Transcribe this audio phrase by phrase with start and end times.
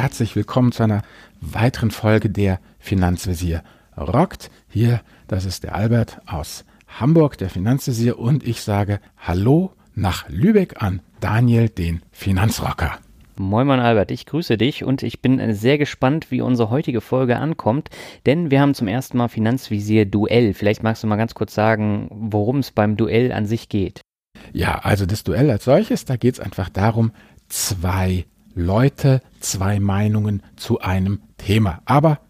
[0.00, 1.02] Herzlich willkommen zu einer
[1.42, 3.62] weiteren Folge der Finanzvisier
[3.98, 4.50] rockt.
[4.66, 10.82] Hier, das ist der Albert aus Hamburg, der Finanzvisier und ich sage Hallo nach Lübeck
[10.82, 12.98] an Daniel, den Finanzrocker.
[13.36, 17.36] Moin Moin Albert, ich grüße dich und ich bin sehr gespannt, wie unsere heutige Folge
[17.36, 17.90] ankommt,
[18.24, 20.54] denn wir haben zum ersten Mal Finanzvisier Duell.
[20.54, 24.00] Vielleicht magst du mal ganz kurz sagen, worum es beim Duell an sich geht.
[24.54, 27.12] Ja, also das Duell als solches, da geht es einfach darum,
[27.50, 31.80] zwei Leute, zwei Meinungen zu einem Thema.
[31.84, 32.20] Aber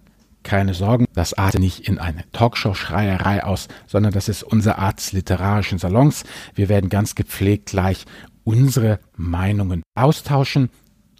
[0.43, 5.13] keine Sorgen, das artet nicht in eine Talkshow-Schreierei aus, sondern das ist unsere Art des
[5.13, 6.25] literarischen Salons.
[6.55, 8.07] Wir werden ganz gepflegt gleich
[8.45, 10.71] unsere Meinungen austauschen.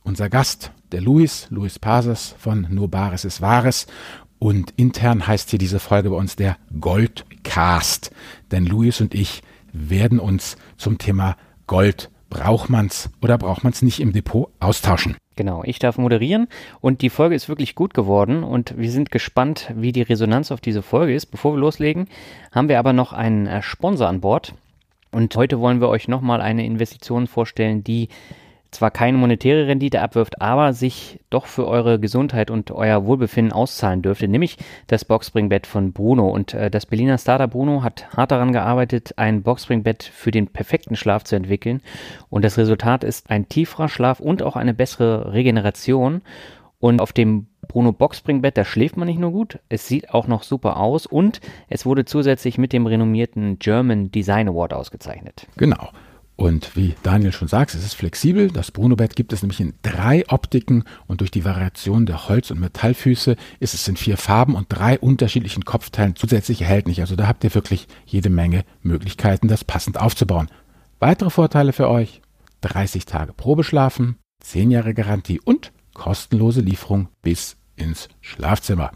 [0.03, 3.87] Unser Gast, der Luis, Luis Pasas von Nur Bares ist Wahres.
[4.39, 8.11] Und intern heißt hier diese Folge bei uns der Goldcast.
[8.51, 14.01] Denn Luis und ich werden uns zum Thema Gold braucht man's oder braucht man's nicht
[14.01, 15.17] im Depot austauschen.
[15.37, 16.49] Genau, ich darf moderieren
[16.81, 20.61] und die Folge ist wirklich gut geworden und wir sind gespannt, wie die Resonanz auf
[20.61, 21.27] diese Folge ist.
[21.27, 22.09] Bevor wir loslegen,
[22.53, 24.55] haben wir aber noch einen äh, Sponsor an Bord
[25.13, 28.09] und heute wollen wir euch nochmal eine Investition vorstellen, die
[28.71, 34.03] zwar keine monetäre Rendite abwirft, aber sich doch für eure Gesundheit und euer Wohlbefinden auszahlen
[34.03, 36.29] dürfte, nämlich das Boxspringbett von Bruno.
[36.29, 40.97] Und äh, das Berliner Startup Bruno hat hart daran gearbeitet, ein Boxspringbett für den perfekten
[40.97, 41.83] Schlaf zu entwickeln.
[42.29, 46.23] Und das Resultat ist ein tieferer Schlaf und auch eine bessere Regeneration.
[46.79, 50.43] Und auf dem Bruno Boxspringbett, da schläft man nicht nur gut, es sieht auch noch
[50.43, 55.47] super aus und es wurde zusätzlich mit dem renommierten German Design Award ausgezeichnet.
[55.57, 55.91] Genau.
[56.41, 58.51] Und wie Daniel schon sagt, es ist flexibel.
[58.51, 62.59] Das Bruno-Bett gibt es nämlich in drei Optiken und durch die Variation der Holz- und
[62.61, 67.03] Metallfüße ist es in vier Farben und drei unterschiedlichen Kopfteilen zusätzlich erhältlich.
[67.03, 70.49] Also da habt ihr wirklich jede Menge Möglichkeiten, das passend aufzubauen.
[70.99, 72.23] Weitere Vorteile für euch?
[72.63, 78.93] 30 Tage Probeschlafen, 10 Jahre Garantie und kostenlose Lieferung bis ins Schlafzimmer.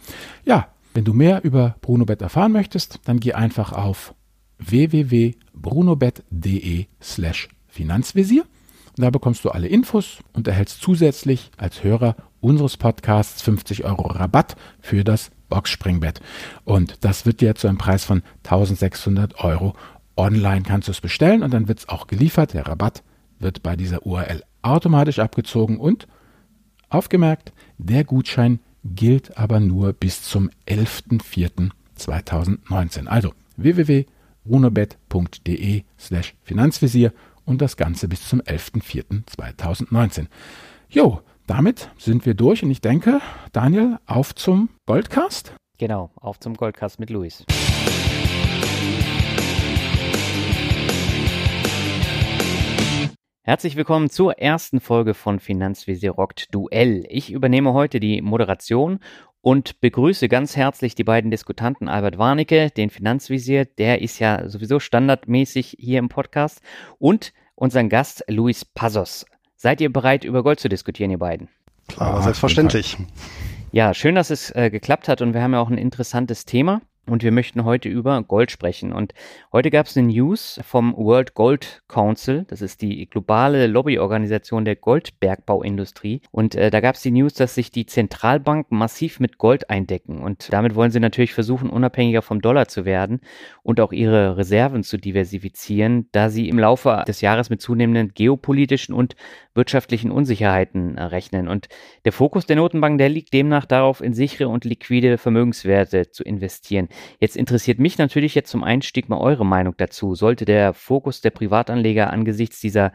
[0.47, 4.15] Ja, wenn du mehr über Bruno-Bett erfahren möchtest, dann geh einfach auf
[4.59, 8.45] www.brunobet.de slash Finanzvisier.
[8.97, 14.55] Da bekommst du alle Infos und erhältst zusätzlich als Hörer unseres Podcasts 50 Euro Rabatt
[14.81, 16.21] für das Boxspringbett.
[16.65, 19.75] Und das wird dir zu einem Preis von 1600 Euro.
[20.17, 22.55] Online kannst du es bestellen und dann wird es auch geliefert.
[22.55, 23.03] Der Rabatt
[23.41, 26.07] wird bei dieser URL automatisch abgezogen und
[26.89, 33.07] aufgemerkt, der Gutschein gilt aber nur bis zum 11.04.2019.
[33.07, 34.07] Also www
[34.49, 37.13] runobet.de slash Finanzvisier
[37.45, 40.27] und das Ganze bis zum 11.04.2019.
[40.89, 43.21] Jo, damit sind wir durch und ich denke,
[43.53, 45.55] Daniel, auf zum Goldcast.
[45.79, 47.45] Genau, auf zum Goldcast mit Luis.
[53.47, 57.05] Herzlich willkommen zur ersten Folge von Finanzvisier rockt Duell.
[57.11, 59.01] Ich übernehme heute die Moderation
[59.45, 64.81] und begrüße ganz herzlich die beiden Diskutanten Albert Warnecke, den Finanzvisier, der ist ja sowieso
[64.81, 66.63] standardmäßig hier im Podcast,
[66.99, 69.27] und unseren Gast Luis Passos.
[69.55, 71.49] Seid ihr bereit, über Gold zu diskutieren, ihr beiden?
[71.89, 72.97] Klar, selbstverständlich.
[73.71, 76.81] Ja, schön, dass es äh, geklappt hat und wir haben ja auch ein interessantes Thema.
[77.07, 78.93] Und wir möchten heute über Gold sprechen.
[78.93, 79.13] Und
[79.53, 82.47] heute gab es eine News vom World Gold Council.
[82.49, 86.23] Das ist die globale Lobbyorganisation der Goldbergbauindustrie.
[86.31, 90.23] Und äh, da gab es die News, dass sich die Zentralbanken massiv mit Gold eindecken.
[90.23, 93.21] Und damit wollen sie natürlich versuchen, unabhängiger vom Dollar zu werden
[93.63, 98.95] und auch ihre Reserven zu diversifizieren, da sie im Laufe des Jahres mit zunehmenden geopolitischen
[98.95, 99.15] und
[99.55, 101.49] wirtschaftlichen Unsicherheiten äh, rechnen.
[101.49, 101.69] Und
[102.05, 106.89] der Fokus der Notenbank, der liegt demnach darauf, in sichere und liquide Vermögenswerte zu investieren.
[107.21, 110.15] Jetzt interessiert mich natürlich jetzt zum Einstieg mal eure Meinung dazu.
[110.15, 112.93] Sollte der Fokus der Privatanleger angesichts dieser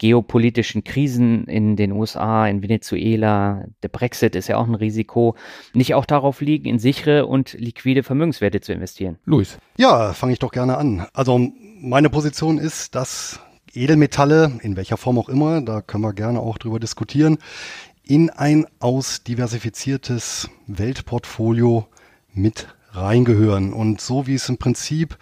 [0.00, 5.36] geopolitischen Krisen in den USA, in Venezuela, der Brexit ist ja auch ein Risiko,
[5.74, 9.18] nicht auch darauf liegen, in sichere und liquide Vermögenswerte zu investieren?
[9.26, 9.58] Luis.
[9.76, 11.06] Ja, fange ich doch gerne an.
[11.12, 11.38] Also
[11.82, 13.40] meine Position ist, dass
[13.74, 17.36] Edelmetalle, in welcher Form auch immer, da können wir gerne auch drüber diskutieren,
[18.02, 21.86] in ein ausdiversifiziertes Weltportfolio
[22.32, 23.72] mit reingehören.
[23.72, 25.16] Und so wie es im Prinzip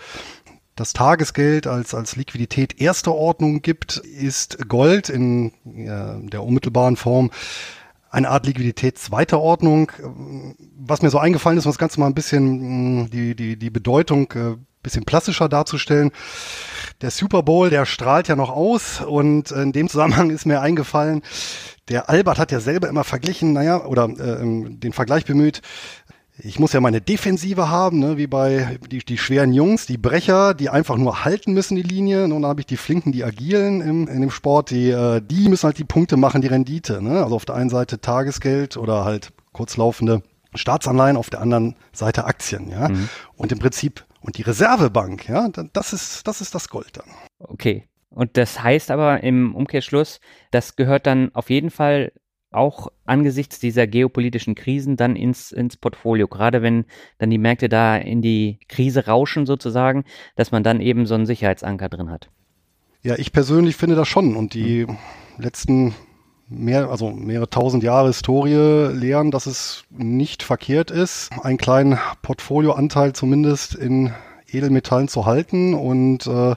[0.76, 7.30] das Tagesgeld als, als Liquidität erster Ordnung gibt, ist Gold in ja, der unmittelbaren Form
[8.10, 9.92] eine Art Liquidität zweiter Ordnung.
[10.78, 13.70] Was mir so eingefallen ist, um das Ganze mal ein bisschen mm, die, die, die
[13.70, 16.10] Bedeutung äh, bisschen plastischer darzustellen.
[17.02, 21.22] Der Super Bowl, der strahlt ja noch aus und in dem Zusammenhang ist mir eingefallen,
[21.88, 25.62] der Albert hat ja selber immer verglichen, naja, oder äh, den Vergleich bemüht,
[26.38, 30.54] ich muss ja meine Defensive haben, ne, wie bei die, die schweren Jungs, die Brecher,
[30.54, 32.24] die einfach nur halten müssen die Linie.
[32.24, 35.48] Und dann habe ich die Flinken, die agilen im, in dem Sport, die, äh, die
[35.48, 37.02] müssen halt die Punkte machen, die Rendite.
[37.02, 37.22] Ne?
[37.22, 40.22] Also auf der einen Seite Tagesgeld oder halt kurzlaufende
[40.54, 42.70] Staatsanleihen, auf der anderen Seite Aktien.
[42.70, 42.88] Ja?
[42.88, 43.08] Mhm.
[43.36, 47.06] Und im Prinzip, und die Reservebank, ja, das ist, das ist das Gold dann.
[47.38, 47.88] Okay.
[48.10, 50.20] Und das heißt aber im Umkehrschluss,
[50.50, 52.12] das gehört dann auf jeden Fall
[52.50, 56.86] auch angesichts dieser geopolitischen Krisen dann ins, ins Portfolio, gerade wenn
[57.18, 60.04] dann die Märkte da in die Krise rauschen sozusagen,
[60.36, 62.30] dass man dann eben so einen Sicherheitsanker drin hat.
[63.02, 64.96] Ja, ich persönlich finde das schon und die mhm.
[65.38, 65.94] letzten
[66.48, 73.12] mehr, also mehrere tausend Jahre Historie lehren, dass es nicht verkehrt ist, einen kleinen Portfolioanteil
[73.12, 74.12] zumindest in
[74.50, 76.54] Edelmetallen zu halten und äh,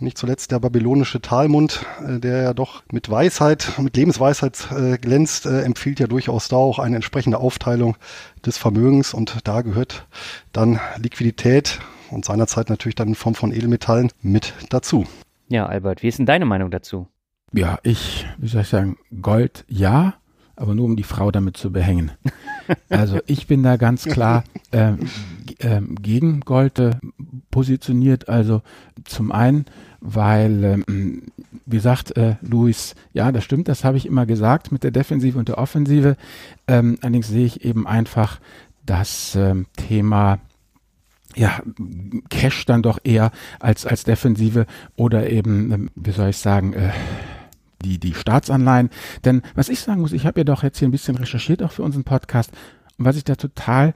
[0.00, 5.46] nicht zuletzt der babylonische Talmund, äh, der ja doch mit Weisheit, mit Lebensweisheit äh, glänzt,
[5.46, 7.96] äh, empfiehlt ja durchaus da auch eine entsprechende Aufteilung
[8.44, 10.06] des Vermögens und da gehört
[10.52, 15.06] dann Liquidität und seinerzeit natürlich dann in Form von Edelmetallen mit dazu.
[15.48, 17.08] Ja, Albert, wie ist denn deine Meinung dazu?
[17.52, 20.14] Ja, ich, wie soll ich sagen, Gold ja,
[20.56, 22.12] aber nur um die Frau damit zu behängen.
[22.88, 24.42] Also ich bin da ganz klar
[24.72, 24.98] ähm,
[25.60, 26.96] ähm, gegen Gold äh,
[27.50, 28.28] positioniert.
[28.28, 28.62] Also
[29.04, 29.66] zum einen
[30.00, 31.22] weil, ähm,
[31.64, 35.38] wie sagt äh, Luis, ja, das stimmt, das habe ich immer gesagt mit der Defensive
[35.38, 36.16] und der Offensive.
[36.68, 38.38] Ähm, allerdings sehe ich eben einfach
[38.84, 40.38] das ähm, Thema
[41.34, 41.60] ja,
[42.30, 46.92] Cash dann doch eher als, als Defensive oder eben, ähm, wie soll ich sagen, äh,
[47.84, 48.90] die, die Staatsanleihen.
[49.24, 51.72] Denn was ich sagen muss, ich habe ja doch jetzt hier ein bisschen recherchiert auch
[51.72, 52.50] für unseren Podcast
[52.98, 53.94] und was ich da total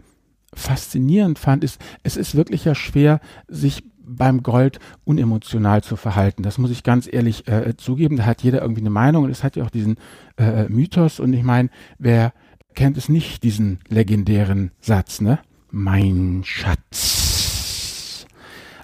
[0.55, 6.43] faszinierend fand, ist, es ist wirklich ja schwer, sich beim Gold unemotional zu verhalten.
[6.43, 8.17] Das muss ich ganz ehrlich äh, zugeben.
[8.17, 9.97] Da hat jeder irgendwie eine Meinung und es hat ja auch diesen
[10.37, 11.21] äh, Mythos.
[11.21, 12.33] Und ich meine, wer
[12.75, 15.39] kennt es nicht, diesen legendären Satz, ne?
[15.71, 17.30] Mein Schatz.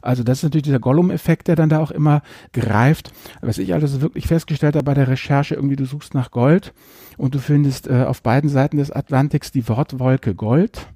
[0.07, 2.23] Also das ist natürlich dieser Gollum-Effekt, der dann da auch immer
[2.53, 3.13] greift.
[3.41, 6.73] Was ich also wirklich festgestellt habe bei der Recherche, irgendwie du suchst nach Gold
[7.17, 10.89] und du findest äh, auf beiden Seiten des Atlantiks die Wortwolke Gold.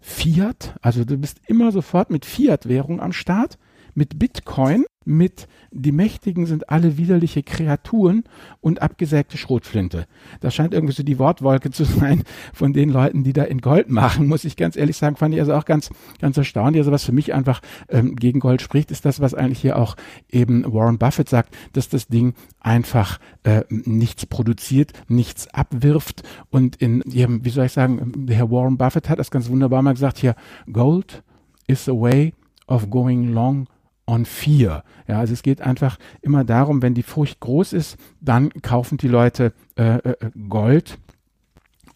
[0.00, 3.58] Fiat, also du bist immer sofort mit Fiat-Währung am Start
[3.98, 8.22] mit Bitcoin, mit die Mächtigen sind alle widerliche Kreaturen
[8.60, 10.06] und abgesägte Schrotflinte.
[10.40, 12.22] Das scheint irgendwie so die Wortwolke zu sein
[12.54, 15.40] von den Leuten, die da in Gold machen, muss ich ganz ehrlich sagen, fand ich
[15.40, 15.90] also auch ganz,
[16.20, 16.80] ganz erstaunlich.
[16.80, 19.96] Also was für mich einfach ähm, gegen Gold spricht, ist das, was eigentlich hier auch
[20.30, 27.00] eben Warren Buffett sagt, dass das Ding einfach äh, nichts produziert, nichts abwirft und in
[27.00, 30.18] ihrem, wie soll ich sagen, der Herr Warren Buffett hat das ganz wunderbar mal gesagt
[30.18, 30.36] hier,
[30.72, 31.24] Gold
[31.66, 32.32] is a way
[32.68, 33.66] of going long
[34.08, 34.82] on fear.
[35.06, 39.08] Ja, also es geht einfach immer darum, wenn die Furcht groß ist, dann kaufen die
[39.08, 40.16] Leute äh, äh,
[40.48, 40.98] Gold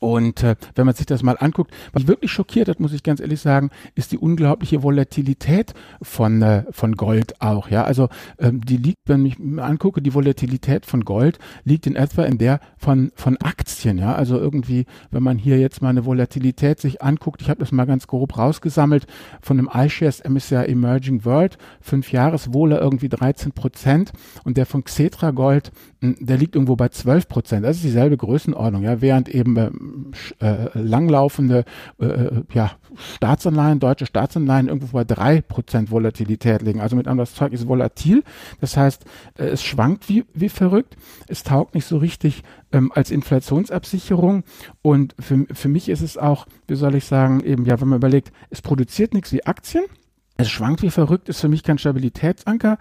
[0.02, 3.20] und äh, wenn man sich das mal anguckt, was wirklich schockiert hat, muss ich ganz
[3.20, 7.68] ehrlich sagen, ist die unglaubliche Volatilität von, äh, von Gold auch.
[7.68, 8.08] Ja, also
[8.40, 12.38] ähm, die liegt, wenn ich mir angucke, die Volatilität von Gold liegt in etwa in
[12.38, 13.96] der von, von Aktien.
[13.96, 17.70] Ja, also irgendwie, wenn man hier jetzt mal eine Volatilität sich anguckt, ich habe das
[17.70, 19.06] mal ganz grob rausgesammelt,
[19.40, 25.30] von einem iShares MSCI Emerging World, fünf Jahreswohler irgendwie 13 Prozent und der von Xetra
[25.30, 25.70] Gold,
[26.02, 27.64] der liegt irgendwo bei 12 Prozent.
[27.64, 31.64] Das ist dieselbe Größenordnung, ja, während eben ähm, äh, langlaufende
[32.00, 32.72] äh, äh, ja,
[33.14, 36.80] Staatsanleihen, deutsche Staatsanleihen irgendwo bei drei Prozent Volatilität liegen.
[36.80, 38.24] Also mit anderem, das Zeug ist volatil.
[38.60, 39.04] Das heißt,
[39.38, 40.96] äh, es schwankt wie, wie verrückt.
[41.28, 42.42] Es taugt nicht so richtig
[42.72, 44.42] ähm, als Inflationsabsicherung.
[44.82, 47.98] Und für, für mich ist es auch, wie soll ich sagen, eben, ja, wenn man
[47.98, 49.84] überlegt, es produziert nichts wie Aktien.
[50.36, 52.78] Es schwankt wie verrückt, ist für mich kein Stabilitätsanker.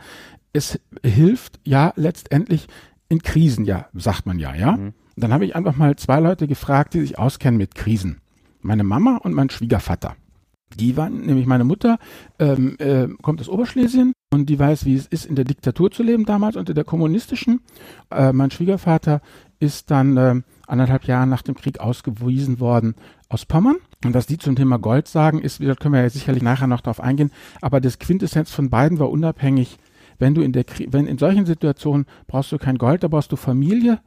[0.53, 2.67] Es hilft ja letztendlich
[3.11, 4.77] in Krisen, ja, sagt man ja, ja.
[4.77, 4.93] Mhm.
[5.17, 8.21] Dann habe ich einfach mal zwei Leute gefragt, die sich auskennen mit Krisen.
[8.61, 10.15] Meine Mama und mein Schwiegervater.
[10.79, 11.99] Die waren, nämlich meine Mutter,
[12.39, 16.03] ähm, äh, kommt aus Oberschlesien und die weiß, wie es ist, in der Diktatur zu
[16.03, 17.59] leben damals, unter der kommunistischen.
[18.09, 19.21] Äh, mein Schwiegervater
[19.59, 22.95] ist dann äh, anderthalb Jahre nach dem Krieg ausgewiesen worden
[23.27, 23.75] aus Pommern.
[24.05, 26.81] Und was die zum Thema Gold sagen, ist, da können wir ja sicherlich nachher noch
[26.81, 29.77] drauf eingehen, aber das Quintessenz von beiden war unabhängig,
[30.21, 33.35] wenn du in der, wenn in solchen Situationen brauchst du kein Gold, da brauchst du
[33.35, 33.99] Familie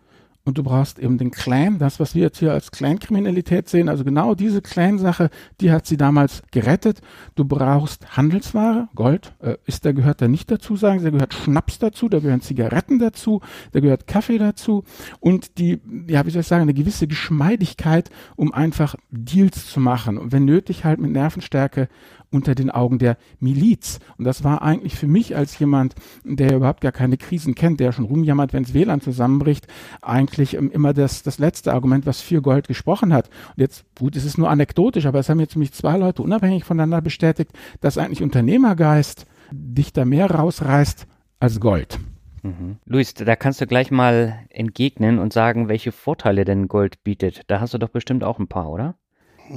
[0.44, 4.04] und du brauchst eben den Clan, das, was wir jetzt hier als Clan-Kriminalität sehen, also
[4.04, 5.30] genau diese Clan-Sache,
[5.60, 7.00] die hat sie damals gerettet.
[7.34, 11.78] Du brauchst Handelsware, Gold, äh, ist, da gehört da nicht dazu, sagen da gehört Schnaps
[11.78, 13.40] dazu, da gehören Zigaretten dazu,
[13.72, 14.84] da gehört Kaffee dazu
[15.18, 20.18] und die, ja, wie soll ich sagen, eine gewisse Geschmeidigkeit, um einfach Deals zu machen
[20.18, 21.88] und wenn nötig halt mit Nervenstärke
[22.34, 23.98] unter den Augen der Miliz.
[24.18, 27.92] Und das war eigentlich für mich als jemand, der überhaupt gar keine Krisen kennt, der
[27.92, 29.66] schon rumjammert, wenns WLAN zusammenbricht,
[30.02, 33.28] eigentlich eigentlich ähm, immer das, das letzte Argument, was für Gold gesprochen hat.
[33.56, 36.64] Und jetzt, gut, es ist nur anekdotisch, aber es haben jetzt nämlich zwei Leute unabhängig
[36.64, 41.06] voneinander bestätigt, dass eigentlich Unternehmergeist dich da mehr rausreißt
[41.40, 41.98] als Gold.
[42.42, 42.76] Mhm.
[42.84, 47.42] Luis, da kannst du gleich mal entgegnen und sagen, welche Vorteile denn Gold bietet.
[47.46, 48.96] Da hast du doch bestimmt auch ein paar, oder?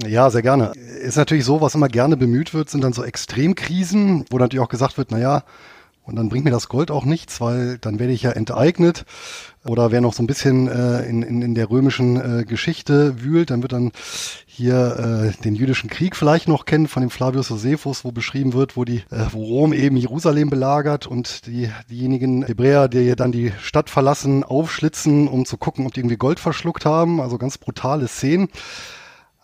[0.06, 0.74] Ja, sehr gerne.
[1.01, 4.70] Ist natürlich so, was immer gerne bemüht wird, sind dann so Extremkrisen, wo natürlich auch
[4.70, 5.44] gesagt wird, na ja,
[6.08, 9.03] und dann bringt mir das Gold auch nichts, weil dann werde ich ja enteignet.
[9.65, 13.50] Oder wer noch so ein bisschen äh, in, in, in der römischen äh, Geschichte wühlt,
[13.50, 13.91] dann wird dann
[14.46, 18.77] hier äh, den jüdischen Krieg vielleicht noch kennen von dem Flavius Josephus, wo beschrieben wird,
[18.77, 23.51] wo die, äh, wo Rom eben Jerusalem belagert und die diejenigen Hebräer, die dann die
[23.60, 27.20] Stadt verlassen, aufschlitzen, um zu gucken, ob die irgendwie Gold verschluckt haben.
[27.20, 28.48] Also ganz brutale Szenen.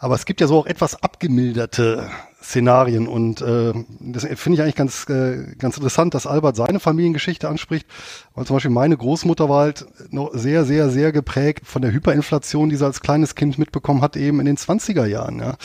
[0.04, 2.10] Aber es gibt ja so auch etwas abgemilderte
[2.42, 7.48] Szenarien und äh, das finde ich eigentlich ganz äh, ganz interessant, dass Albert seine Familiengeschichte
[7.48, 7.88] anspricht,
[8.36, 12.70] weil zum Beispiel meine Großmutter war halt noch sehr sehr sehr geprägt von der Hyperinflation,
[12.70, 15.56] die sie als kleines Kind mitbekommen hat eben in den 20er Jahren, ja,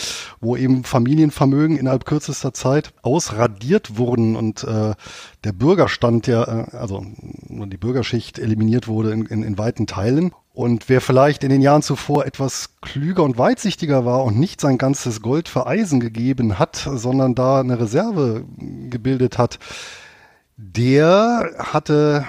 [0.40, 4.94] wo eben Familienvermögen innerhalb kürzester Zeit ausradiert wurden und äh,
[5.42, 7.04] der Bürgerstand ja äh, also
[7.48, 11.82] die Bürgerschicht eliminiert wurde in, in, in weiten Teilen und wer vielleicht in den Jahren
[11.82, 16.74] zuvor etwas klüger und weitsichtiger war und nicht sein ganzes Gold für Eisen gegeben hat,
[16.74, 18.44] sondern da eine Reserve
[18.90, 19.60] gebildet hat,
[20.56, 22.26] der hatte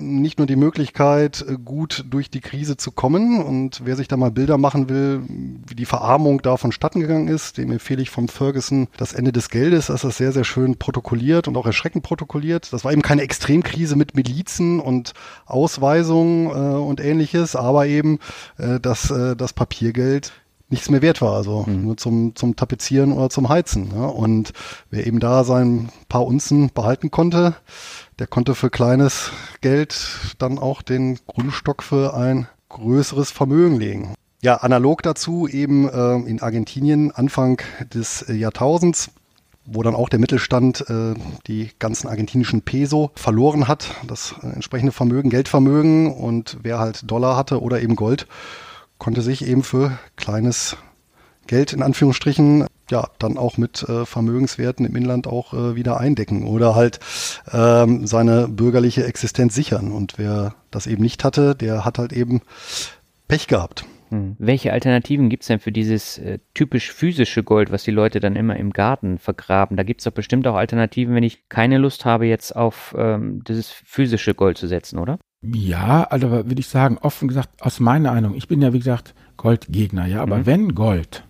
[0.00, 3.42] nicht nur die Möglichkeit, äh, gut durch die Krise zu kommen.
[3.42, 5.22] Und wer sich da mal Bilder machen will,
[5.66, 9.50] wie die Verarmung da vonstatten gegangen ist, dem empfehle ich vom Ferguson das Ende des
[9.50, 9.86] Geldes.
[9.86, 12.72] Das ist sehr, sehr schön protokolliert und auch erschreckend protokolliert.
[12.72, 15.12] Das war eben keine Extremkrise mit Milizen und
[15.46, 18.18] Ausweisungen äh, und ähnliches, aber eben,
[18.56, 20.32] äh, dass äh, das Papiergeld
[20.70, 21.82] nichts mehr wert war, also mhm.
[21.82, 23.90] nur zum, zum Tapezieren oder zum Heizen.
[23.94, 24.06] Ja.
[24.06, 24.52] Und
[24.90, 27.54] wer eben da sein paar Unzen behalten konnte,
[28.18, 34.14] der konnte für kleines Geld dann auch den Grundstock für ein größeres Vermögen legen.
[34.40, 37.60] Ja, analog dazu eben äh, in Argentinien Anfang
[37.92, 39.10] des Jahrtausends
[39.70, 41.14] wo dann auch der Mittelstand äh,
[41.46, 47.60] die ganzen argentinischen Peso verloren hat, das entsprechende Vermögen, Geldvermögen und wer halt Dollar hatte
[47.60, 48.26] oder eben Gold,
[48.96, 50.76] konnte sich eben für kleines
[51.46, 56.46] Geld in Anführungsstrichen ja dann auch mit äh, Vermögenswerten im Inland auch äh, wieder eindecken
[56.46, 57.00] oder halt
[57.52, 59.92] ähm, seine bürgerliche Existenz sichern.
[59.92, 62.42] Und wer das eben nicht hatte, der hat halt eben
[63.28, 63.84] Pech gehabt.
[64.10, 64.36] Hm.
[64.38, 68.36] Welche Alternativen gibt es denn für dieses äh, typisch physische Gold, was die Leute dann
[68.36, 69.76] immer im Garten vergraben?
[69.76, 73.42] Da gibt es doch bestimmt auch Alternativen, wenn ich keine Lust habe, jetzt auf ähm,
[73.46, 75.18] dieses physische Gold zu setzen, oder?
[75.42, 79.14] Ja, also würde ich sagen, offen gesagt, aus meiner Meinung, ich bin ja wie gesagt
[79.36, 80.46] Goldgegner, ja, aber mhm.
[80.46, 81.24] wenn Gold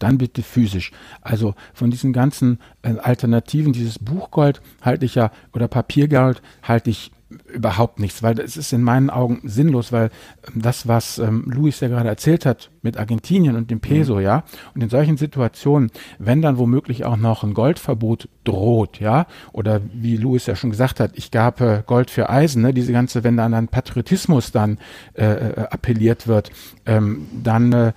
[0.00, 0.90] dann bitte physisch.
[1.20, 7.12] Also von diesen ganzen äh, Alternativen, dieses Buchgold halte ich ja, oder Papiergold halte ich
[7.52, 10.10] überhaupt nichts, weil es ist in meinen Augen sinnlos, weil
[10.46, 14.22] ähm, das, was ähm, Luis ja gerade erzählt hat mit Argentinien und dem Peso, mhm.
[14.22, 19.80] ja, und in solchen Situationen, wenn dann womöglich auch noch ein Goldverbot droht, ja, oder
[19.92, 23.22] wie Luis ja schon gesagt hat, ich gab äh, Gold für Eisen, ne, diese ganze,
[23.22, 24.78] wenn dann an Patriotismus dann
[25.14, 26.50] äh, äh, appelliert wird,
[26.86, 27.92] ähm, dann äh,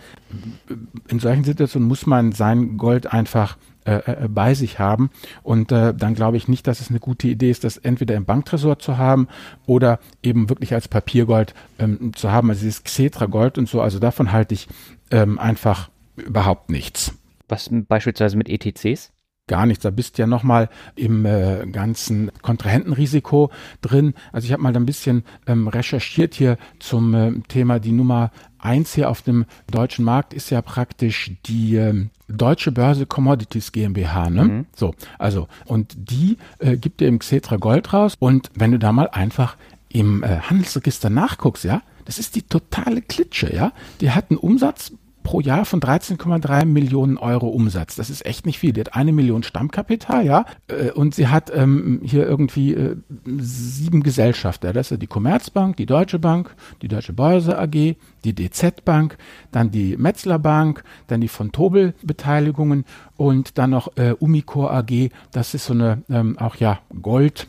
[1.08, 5.10] in solchen Situationen muss man sein Gold einfach äh, äh, bei sich haben.
[5.44, 8.26] Und äh, dann glaube ich nicht, dass es eine gute Idee ist, das entweder im
[8.26, 9.28] Banktresor zu haben
[9.66, 12.50] oder eben wirklich als Papiergold ähm, zu haben.
[12.50, 14.68] Also dieses Xetra Gold und so, also davon halte ich
[15.12, 17.14] ähm, einfach überhaupt nichts.
[17.48, 19.13] Was beispielsweise mit ETCs?
[19.48, 19.84] Gar nichts.
[19.84, 24.14] Da bist ja nochmal im äh, ganzen Kontrahentenrisiko drin.
[24.32, 28.94] Also ich habe mal ein bisschen ähm, recherchiert hier zum äh, Thema die Nummer eins
[28.94, 34.44] hier auf dem deutschen Markt ist ja praktisch die ähm, Deutsche Börse Commodities GmbH, ne?
[34.46, 34.66] Mhm.
[34.74, 38.94] So, also und die äh, gibt dir im Xetra Gold raus und wenn du da
[38.94, 39.58] mal einfach
[39.90, 43.74] im äh, Handelsregister nachguckst, ja, das ist die totale Klitsche, ja.
[44.00, 47.96] Die hat einen Umsatz pro Jahr von 13,3 Millionen Euro Umsatz.
[47.96, 48.74] Das ist echt nicht viel.
[48.74, 52.98] Die hat eine Million Stammkapital, ja, äh, und sie hat ähm, hier irgendwie äh,
[53.40, 54.74] sieben Gesellschafter.
[54.74, 59.18] Das ist die Commerzbank, die Deutsche Bank, die Deutsche Börse AG, die DZ Bank,
[59.52, 62.86] dann die Metzler Bank, dann die von Tobel Beteiligungen
[63.18, 65.10] und dann noch äh, Umicore AG.
[65.32, 67.48] Das ist so eine ähm, auch ja Gold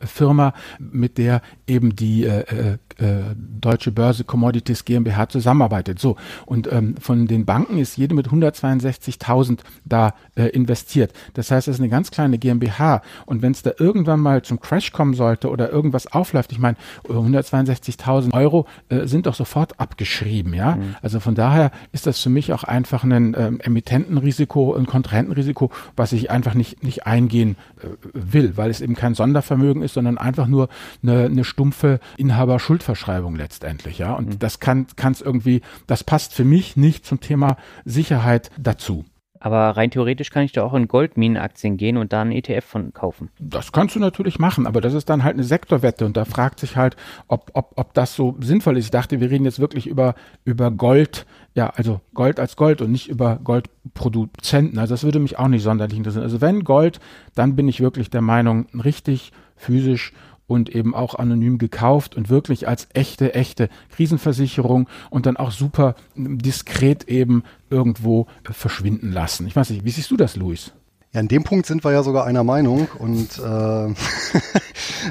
[0.00, 5.98] Firma, mit der eben die äh, äh, äh, Deutsche Börse Commodities GmbH zusammenarbeitet.
[5.98, 11.12] So, und ähm, von den Banken ist jede mit 162.000 da äh, investiert.
[11.34, 13.02] Das heißt, es ist eine ganz kleine GmbH.
[13.26, 16.76] Und wenn es da irgendwann mal zum Crash kommen sollte oder irgendwas aufläuft, ich meine,
[17.08, 20.76] 162.000 Euro äh, sind doch sofort abgeschrieben, ja.
[20.76, 20.96] Mhm.
[21.02, 26.12] Also von daher ist das für mich auch einfach ein ähm, Emittentenrisiko, ein Kontrahentenrisiko, was
[26.12, 30.18] ich einfach nicht, nicht eingehen äh, will, weil es eben kein Sondervermögen ist ist, sondern
[30.18, 30.68] einfach nur
[31.02, 34.12] eine, eine stumpfe Inhaber-Schuldverschreibung letztendlich, ja.
[34.12, 34.38] Und mhm.
[34.38, 39.04] das kann es irgendwie, das passt für mich nicht zum Thema Sicherheit dazu.
[39.40, 42.92] Aber rein theoretisch kann ich da auch in Goldminenaktien gehen und da einen ETF von
[42.92, 43.30] kaufen.
[43.38, 46.60] Das kannst du natürlich machen, aber das ist dann halt eine Sektorwette und da fragt
[46.60, 46.96] sich halt,
[47.28, 48.86] ob, ob, ob das so sinnvoll ist.
[48.86, 50.14] Ich dachte, wir reden jetzt wirklich über,
[50.44, 54.78] über Gold, ja, also Gold als Gold und nicht über Goldproduzenten.
[54.78, 56.24] Also das würde mich auch nicht sonderlich interessieren.
[56.24, 57.00] Also wenn Gold,
[57.34, 60.12] dann bin ich wirklich der Meinung, richtig physisch
[60.46, 65.96] und eben auch anonym gekauft und wirklich als echte, echte Krisenversicherung und dann auch super
[66.14, 69.46] diskret eben irgendwo verschwinden lassen.
[69.46, 70.72] Ich weiß nicht, wie siehst du das, Luis?
[71.12, 73.42] Ja, in dem Punkt sind wir ja sogar einer Meinung und äh,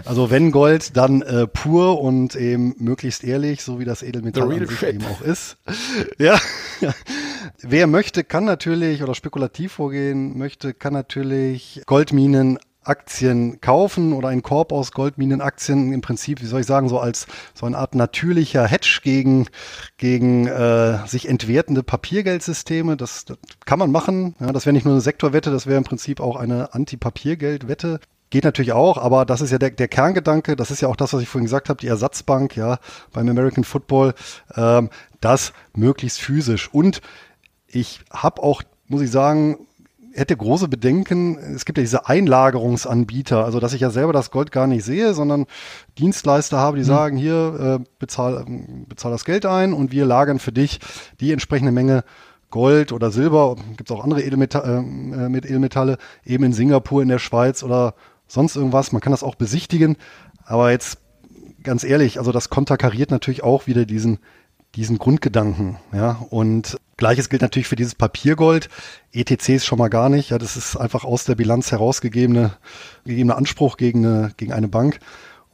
[0.06, 5.06] also wenn Gold, dann äh, pur und eben möglichst ehrlich, so wie das Edelmetall eben
[5.06, 5.58] auch ist.
[6.20, 6.38] ja.
[7.62, 14.44] Wer möchte, kann natürlich oder spekulativ vorgehen möchte, kann natürlich Goldminen Aktien kaufen oder einen
[14.44, 18.66] Korb aus Goldminenaktien im Prinzip, wie soll ich sagen, so als so eine Art natürlicher
[18.66, 19.48] Hedge gegen,
[19.98, 22.98] gegen äh, sich entwertende Papiergeldsysteme.
[22.98, 24.36] Das, das kann man machen.
[24.40, 28.00] Ja, das wäre nicht nur eine Sektorwette, das wäre im Prinzip auch eine Anti-Papiergeldwette.
[28.32, 31.14] Geht natürlich auch, aber das ist ja der, der Kerngedanke, das ist ja auch das,
[31.14, 32.80] was ich vorhin gesagt habe, die Ersatzbank, ja,
[33.14, 34.14] beim American Football,
[34.56, 34.90] ähm,
[35.22, 36.74] das möglichst physisch.
[36.74, 37.02] Und
[37.68, 39.68] ich habe auch, muss ich sagen,
[40.16, 41.38] hätte große Bedenken.
[41.38, 45.14] Es gibt ja diese Einlagerungsanbieter, also dass ich ja selber das Gold gar nicht sehe,
[45.14, 45.46] sondern
[45.98, 46.88] Dienstleister habe, die mhm.
[46.88, 48.46] sagen, hier, äh, bezahl,
[48.88, 50.80] bezahl das Geld ein und wir lagern für dich
[51.20, 52.04] die entsprechende Menge
[52.50, 57.10] Gold oder Silber, gibt es auch andere Edelmetalle, äh, mit Edelmetalle, eben in Singapur, in
[57.10, 57.96] der Schweiz oder
[58.28, 58.92] sonst irgendwas.
[58.92, 59.98] Man kann das auch besichtigen,
[60.46, 61.00] aber jetzt
[61.64, 64.20] ganz ehrlich, also das konterkariert natürlich auch wieder diesen
[64.76, 66.18] diesen Grundgedanken, ja.
[66.30, 68.70] Und Gleiches gilt natürlich für dieses Papiergold.
[69.12, 70.30] ETCs schon mal gar nicht.
[70.30, 72.58] Ja, das ist einfach aus der Bilanz herausgegebene,
[73.04, 75.00] gegebener Anspruch gegen eine, gegen eine Bank.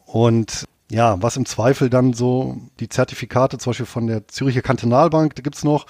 [0.06, 5.36] Und ja, was im Zweifel dann so die Zertifikate, zum Beispiel von der Züricher Kantonalbank,
[5.36, 5.86] da gibt's noch,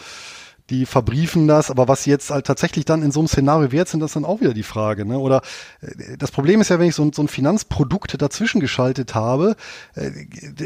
[0.71, 3.99] die verbriefen das, aber was jetzt halt tatsächlich dann in so einem Szenario wert sind,
[3.99, 5.05] das ist dann auch wieder die Frage.
[5.05, 5.19] Ne?
[5.19, 5.41] Oder
[5.81, 9.55] äh, das Problem ist ja, wenn ich so, ein, so ein Finanzprodukt dazwischen geschaltet habe,
[9.95, 10.09] äh,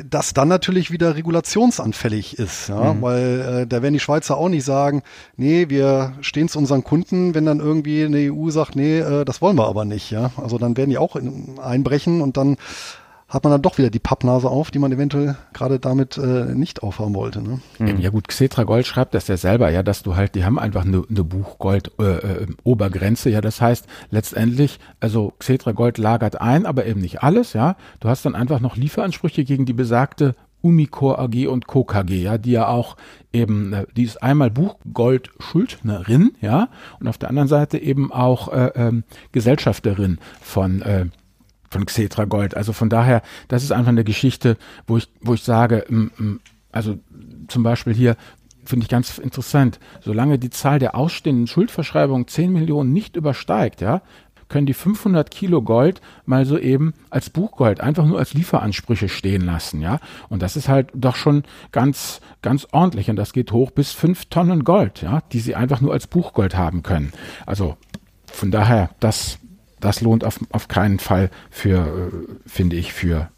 [0.07, 2.69] das dann natürlich wieder regulationsanfällig ist.
[2.69, 2.93] Ja?
[2.93, 3.01] Mhm.
[3.01, 5.01] Weil äh, da werden die Schweizer auch nicht sagen,
[5.37, 9.41] nee, wir stehen zu unseren Kunden, wenn dann irgendwie eine EU sagt, nee, äh, das
[9.41, 10.11] wollen wir aber nicht.
[10.11, 10.31] Ja?
[10.37, 12.57] Also dann werden die auch in, einbrechen und dann
[13.35, 16.83] hat man dann doch wieder die Pappnase auf, die man eventuell gerade damit äh, nicht
[16.83, 17.41] aufhaben wollte.
[17.41, 17.59] Ne?
[17.79, 17.99] Mhm.
[17.99, 20.85] Ja gut, Xetra Gold schreibt das ja selber, ja, dass du halt, die haben einfach
[20.85, 26.85] eine, eine Buchgold-Obergrenze, äh, äh, ja, das heißt letztendlich, also Xetra Gold lagert ein, aber
[26.85, 27.75] eben nicht alles, ja.
[27.99, 31.83] Du hast dann einfach noch Lieferansprüche gegen die besagte Umicore AG und Co.
[31.83, 32.95] KG, ja, die ja auch
[33.33, 36.69] eben, äh, die ist einmal Buchgold-Schuldnerin, ja,
[37.01, 41.07] und auf der anderen Seite eben auch äh, ähm, Gesellschafterin von äh,
[41.75, 42.55] von Xetra Gold.
[42.55, 44.57] Also von daher, das ist einfach eine Geschichte,
[44.87, 46.39] wo ich, wo ich sage, mm, mm,
[46.71, 46.97] also
[47.47, 48.15] zum Beispiel hier
[48.63, 54.01] finde ich ganz interessant, solange die Zahl der ausstehenden Schuldverschreibungen 10 Millionen nicht übersteigt, ja,
[54.47, 59.41] können die 500 Kilo Gold mal so eben als Buchgold einfach nur als Lieferansprüche stehen
[59.41, 59.99] lassen, ja.
[60.29, 64.25] Und das ist halt doch schon ganz, ganz ordentlich und das geht hoch bis 5
[64.25, 67.11] Tonnen Gold, ja, die sie einfach nur als Buchgold haben können.
[67.45, 67.75] Also
[68.31, 69.39] von daher, das
[69.85, 73.29] das lohnt auf, auf keinen Fall für, äh, finde ich, für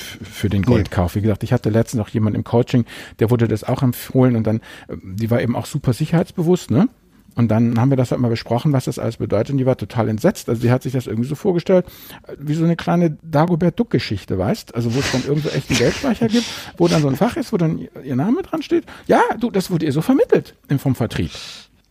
[0.00, 1.14] für den Goldkauf.
[1.14, 2.86] Wie gesagt, ich hatte letztens noch jemand im Coaching,
[3.18, 4.56] der wurde das auch empfohlen und dann,
[4.88, 6.88] äh, die war eben auch super sicherheitsbewusst, ne?
[7.36, 9.52] Und dann haben wir das halt mal besprochen, was das alles bedeutet.
[9.52, 10.48] Und die war total entsetzt.
[10.48, 11.86] Also sie hat sich das irgendwie so vorgestellt,
[12.26, 14.74] äh, wie so eine kleine Dagobert Duck-Geschichte, weißt?
[14.74, 17.52] Also wo es dann irgendwo echt einen Geldspeicher gibt, wo dann so ein Fach ist,
[17.52, 18.84] wo dann ihr Name dran steht.
[19.06, 21.30] Ja, du, das wurde ihr so vermittelt vom Vertrieb.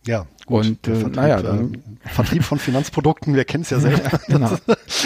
[0.06, 0.66] Ja, gut.
[0.66, 4.18] Und äh, Vertrieb, naja, dann, äh, Vertrieb von Finanzprodukten, wir kennen es ja selber.
[4.26, 4.56] genau.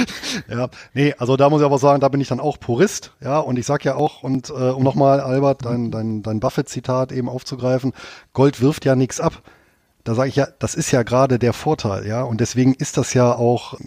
[0.48, 3.38] ja, nee, also da muss ich aber sagen, da bin ich dann auch Purist, ja,
[3.40, 7.28] und ich sag ja auch, und äh, um nochmal, Albert, dein, dein, dein Buffett-Zitat eben
[7.28, 7.92] aufzugreifen,
[8.33, 9.42] Gold wirft ja nichts ab
[10.04, 12.22] da sage ich ja, das ist ja gerade der Vorteil, ja.
[12.22, 13.78] Und deswegen ist das ja auch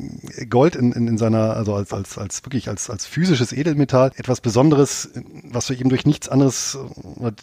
[0.49, 4.41] Gold in, in, in seiner, also als, als, als wirklich als, als physisches Edelmetall etwas
[4.41, 5.11] Besonderes,
[5.43, 6.77] was eben durch nichts anderes,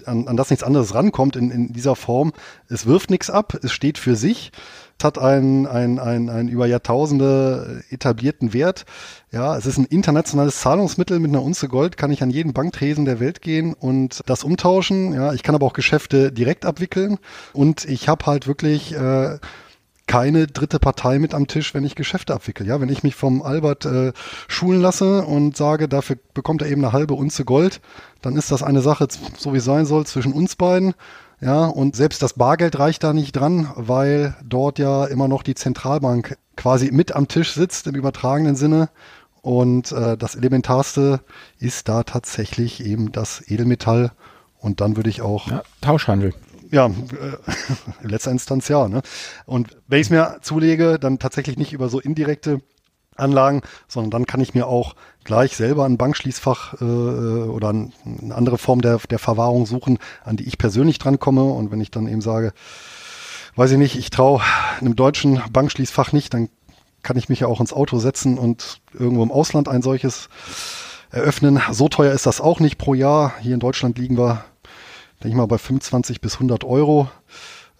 [0.06, 2.32] an, an das nichts anderes rankommt in, in dieser Form.
[2.68, 4.50] Es wirft nichts ab, es steht für sich.
[4.98, 8.84] Es hat einen, einen, einen, einen über Jahrtausende etablierten Wert.
[9.32, 13.04] Ja, es ist ein internationales Zahlungsmittel mit einer Unze Gold, kann ich an jeden Banktresen
[13.04, 15.12] der Welt gehen und das umtauschen.
[15.12, 17.18] Ja, ich kann aber auch Geschäfte direkt abwickeln
[17.52, 19.38] und ich habe halt wirklich äh,
[20.06, 22.66] keine dritte Partei mit am Tisch, wenn ich Geschäfte abwickle.
[22.66, 24.12] Ja, wenn ich mich vom Albert äh,
[24.48, 27.80] schulen lasse und sage, dafür bekommt er eben eine halbe Unze Gold,
[28.20, 30.94] dann ist das eine Sache, so wie es sein soll, zwischen uns beiden.
[31.40, 35.54] Ja, und selbst das Bargeld reicht da nicht dran, weil dort ja immer noch die
[35.54, 38.88] Zentralbank quasi mit am Tisch sitzt im übertragenen Sinne
[39.42, 41.20] Und äh, das Elementarste
[41.58, 44.12] ist da tatsächlich eben das Edelmetall.
[44.58, 45.48] Und dann würde ich auch.
[45.50, 46.32] Ja, Tauschhandel.
[46.70, 46.90] Ja, äh,
[48.02, 48.88] in letzter Instanz ja.
[48.88, 49.02] Ne?
[49.44, 52.62] Und wenn ich es mir zulege, dann tatsächlich nicht über so indirekte
[53.16, 58.34] Anlagen, sondern dann kann ich mir auch gleich selber ein Bankschließfach äh, oder ein, eine
[58.34, 61.44] andere Form der, der Verwahrung suchen, an die ich persönlich drankomme.
[61.44, 62.52] Und wenn ich dann eben sage,
[63.56, 64.42] weiß ich nicht, ich traue
[64.80, 66.48] einem deutschen Bankschließfach nicht, dann
[67.02, 70.28] kann ich mich ja auch ins Auto setzen und irgendwo im Ausland ein solches
[71.10, 71.60] eröffnen.
[71.70, 73.34] So teuer ist das auch nicht pro Jahr.
[73.40, 74.44] Hier in Deutschland liegen wir,
[75.22, 77.08] denke ich mal, bei 25 bis 100 Euro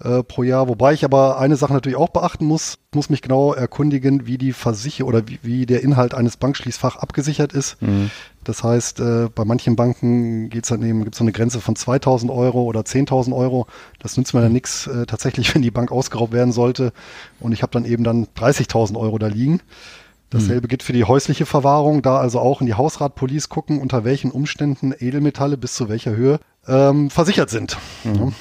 [0.01, 0.69] äh, pro Jahr.
[0.69, 4.53] Wobei ich aber eine Sache natürlich auch beachten muss, muss mich genau erkundigen, wie die
[4.53, 7.81] Versicherung oder wie, wie, der Inhalt eines Bankschließfach abgesichert ist.
[7.81, 8.11] Mhm.
[8.43, 11.77] Das heißt, äh, bei manchen Banken geht's dann eben, gibt es so eine Grenze von
[11.77, 13.67] 2000 Euro oder 10.000 Euro.
[14.01, 16.93] Das nützt mir dann nichts äh, tatsächlich, wenn die Bank ausgeraubt werden sollte
[17.41, 19.61] und ich habe dann eben dann 30.000 Euro da liegen.
[20.31, 20.69] Dasselbe mhm.
[20.69, 24.93] gilt für die häusliche Verwahrung, da also auch in die Hausratpolice gucken, unter welchen Umständen
[24.99, 27.79] Edelmetalle bis zu welcher Höhe ähm, versichert sind.
[28.03, 28.35] Mhm.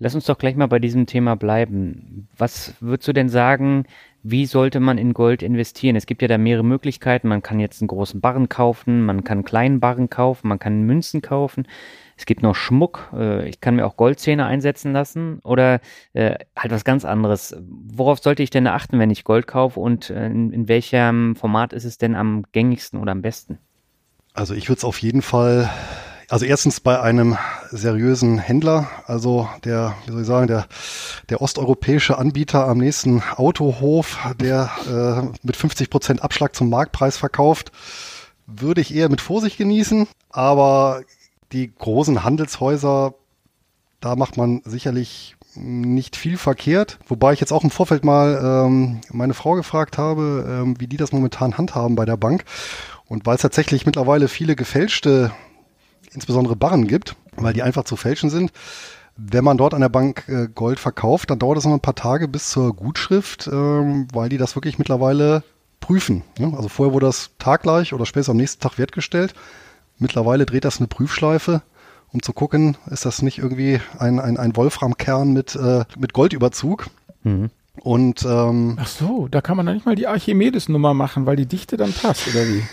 [0.00, 2.28] Lass uns doch gleich mal bei diesem Thema bleiben.
[2.36, 3.84] Was würdest du denn sagen,
[4.22, 5.96] wie sollte man in Gold investieren?
[5.96, 7.26] Es gibt ja da mehrere Möglichkeiten.
[7.26, 10.82] Man kann jetzt einen großen Barren kaufen, man kann einen kleinen Barren kaufen, man kann
[10.82, 11.66] Münzen kaufen.
[12.16, 13.10] Es gibt noch Schmuck.
[13.12, 15.80] Äh, ich kann mir auch Goldzähne einsetzen lassen oder
[16.12, 17.56] äh, halt was ganz anderes.
[17.60, 21.84] Worauf sollte ich denn achten, wenn ich Gold kaufe und äh, in welchem Format ist
[21.84, 23.58] es denn am gängigsten oder am besten?
[24.32, 25.68] Also ich würde es auf jeden Fall
[26.28, 27.38] also erstens bei einem
[27.70, 30.66] seriösen Händler, also der, wie soll ich sagen, der,
[31.30, 37.72] der osteuropäische Anbieter am nächsten Autohof, der äh, mit 50 Prozent Abschlag zum Marktpreis verkauft,
[38.46, 40.06] würde ich eher mit Vorsicht genießen.
[40.30, 41.02] Aber
[41.52, 43.14] die großen Handelshäuser,
[44.00, 46.98] da macht man sicherlich nicht viel verkehrt.
[47.06, 50.98] Wobei ich jetzt auch im Vorfeld mal ähm, meine Frau gefragt habe, ähm, wie die
[50.98, 52.44] das momentan handhaben bei der Bank.
[53.06, 55.32] Und weil es tatsächlich mittlerweile viele gefälschte
[56.12, 58.52] insbesondere Barren gibt, weil die einfach zu fälschen sind.
[59.16, 61.94] Wenn man dort an der Bank äh, Gold verkauft, dann dauert es noch ein paar
[61.94, 65.42] Tage bis zur Gutschrift, ähm, weil die das wirklich mittlerweile
[65.80, 66.22] prüfen.
[66.38, 66.52] Ja?
[66.52, 69.34] Also vorher wurde das taggleich oder später am nächsten Tag wertgestellt.
[69.98, 71.62] Mittlerweile dreht das eine Prüfschleife,
[72.12, 76.86] um zu gucken, ist das nicht irgendwie ein, ein, ein Wolframkern mit, äh, mit Goldüberzug.
[77.24, 77.50] Mhm.
[77.80, 81.46] Und ähm, ach so, da kann man dann nicht mal die Archimedes-Nummer machen, weil die
[81.46, 82.62] Dichte dann passt, oder wie?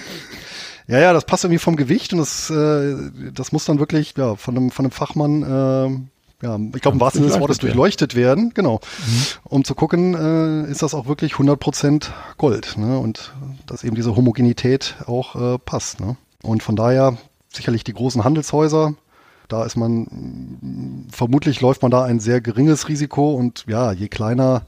[0.88, 2.96] Ja, ja, das passt irgendwie vom Gewicht und das, äh,
[3.34, 7.02] das muss dann wirklich ja, von, einem, von einem Fachmann, äh, ja, ich glaube im
[7.02, 9.24] wahrsten Sinne des Wortes durchleuchtet werden, genau, mhm.
[9.46, 13.00] um zu gucken, äh, ist das auch wirklich 100% Gold ne?
[13.00, 13.34] und
[13.66, 16.00] dass eben diese Homogenität auch äh, passt.
[16.00, 16.18] Ne?
[16.44, 17.18] Und von daher
[17.52, 18.94] sicherlich die großen Handelshäuser,
[19.48, 24.64] da ist man, vermutlich läuft man da ein sehr geringes Risiko und ja, je kleiner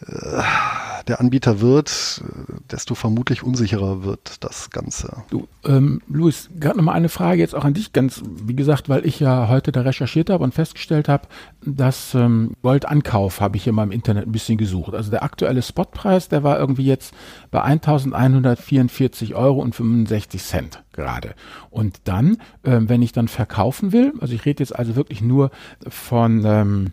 [0.00, 2.22] der Anbieter wird,
[2.70, 5.22] desto vermutlich unsicherer wird das Ganze.
[5.30, 9.06] Du, ähm, Luis, gerade nochmal eine Frage jetzt auch an dich, ganz wie gesagt, weil
[9.06, 11.26] ich ja heute da recherchiert habe und festgestellt habe,
[11.64, 14.94] dass ähm, Goldankauf habe ich immer im Internet ein bisschen gesucht.
[14.94, 17.14] Also der aktuelle Spotpreis, der war irgendwie jetzt
[17.50, 21.34] bei 1144 Euro und 65 Cent gerade.
[21.70, 25.50] Und dann, ähm, wenn ich dann verkaufen will, also ich rede jetzt also wirklich nur
[25.88, 26.92] von ähm,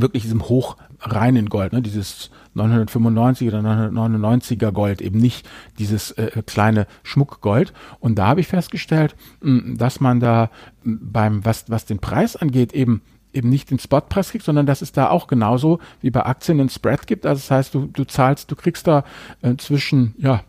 [0.00, 6.86] wirklich diesem hochreinen Gold, ne, dieses 995 oder 999er Gold, eben nicht dieses äh, kleine
[7.02, 7.72] Schmuckgold.
[8.00, 10.50] Und da habe ich festgestellt, dass man da
[10.84, 13.02] beim, was, was den Preis angeht, eben
[13.34, 16.70] eben nicht den Spotpreis kriegt, sondern dass es da auch genauso wie bei Aktien einen
[16.70, 17.26] Spread gibt.
[17.26, 19.04] Also das heißt, du, du zahlst, du kriegst da
[19.42, 20.42] äh, zwischen ja,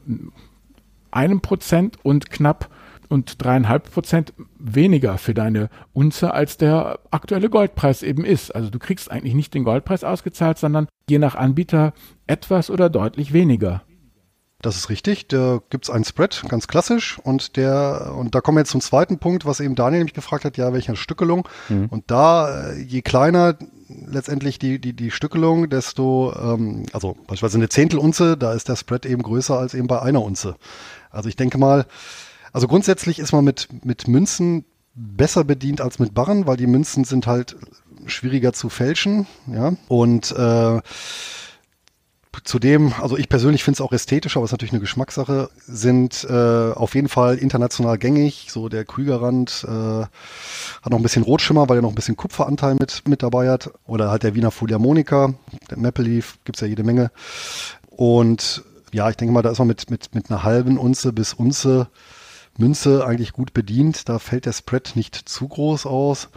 [1.11, 2.69] einem Prozent und knapp
[3.09, 8.55] und dreieinhalb Prozent weniger für deine Unze, als der aktuelle Goldpreis eben ist.
[8.55, 11.93] Also du kriegst eigentlich nicht den Goldpreis ausgezahlt, sondern je nach Anbieter
[12.27, 13.81] etwas oder deutlich weniger.
[14.61, 15.27] Das ist richtig.
[15.27, 17.17] Da gibt's einen Spread, ganz klassisch.
[17.23, 20.43] Und der, und da kommen wir jetzt zum zweiten Punkt, was eben Daniel mich gefragt
[20.43, 21.47] hat, ja, welche Stückelung.
[21.69, 21.85] Mhm.
[21.85, 23.55] Und da, äh, je kleiner
[23.87, 29.05] letztendlich die, die, die Stückelung, desto, ähm, also beispielsweise eine Zehntelunze, da ist der Spread
[29.05, 30.55] eben größer als eben bei einer Unze.
[31.09, 31.85] Also ich denke mal,
[32.53, 37.03] also grundsätzlich ist man mit, mit Münzen besser bedient als mit Barren, weil die Münzen
[37.03, 37.55] sind halt
[38.05, 39.73] schwieriger zu fälschen, ja.
[39.87, 40.81] Und äh,
[42.43, 46.25] Zudem, also ich persönlich finde es auch ästhetischer, aber es ist natürlich eine Geschmackssache, sind
[46.29, 48.47] äh, auf jeden Fall international gängig.
[48.49, 52.75] So der Krügerrand äh, hat noch ein bisschen Rotschimmer, weil er noch ein bisschen Kupferanteil
[52.79, 53.71] mit, mit dabei hat.
[53.85, 55.33] Oder halt der Wiener Foliamonika,
[55.69, 57.11] der Maple Leaf, gibt's ja jede Menge.
[57.89, 61.33] Und ja, ich denke mal, da ist man mit, mit, mit einer halben Unze bis
[61.33, 61.89] Unze
[62.59, 64.09] Münze eigentlich gut bedient.
[64.09, 66.29] Da fällt der Spread nicht zu groß aus.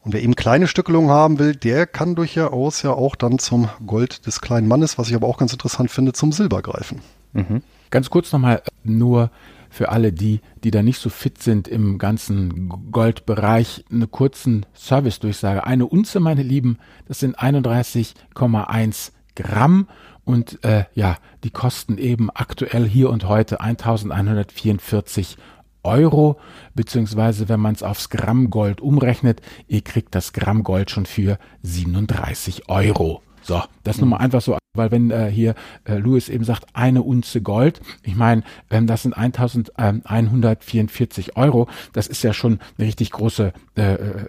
[0.00, 4.26] Und wer eben kleine Stückelungen haben will, der kann durchaus ja auch dann zum Gold
[4.26, 7.00] des kleinen Mannes, was ich aber auch ganz interessant finde, zum Silber greifen.
[7.32, 7.62] Mhm.
[7.90, 9.30] Ganz kurz nochmal nur
[9.70, 15.64] für alle die, die da nicht so fit sind im ganzen Goldbereich, eine kurzen Service-Durchsage.
[15.64, 19.88] Eine Unze, meine Lieben, das sind 31,1 Gramm
[20.24, 25.36] und äh, ja, die kosten eben aktuell hier und heute 1144
[25.82, 26.38] Euro,
[26.74, 31.38] beziehungsweise wenn man es aufs Gramm Gold umrechnet, ihr kriegt das Gramm Gold schon für
[31.62, 33.22] 37 Euro.
[33.42, 34.10] So, das mhm.
[34.10, 38.14] mal einfach so, weil wenn äh, hier äh, Louis eben sagt, eine Unze Gold, ich
[38.14, 44.26] meine, ähm, das sind 1144 Euro, das ist ja schon eine richtig große äh, äh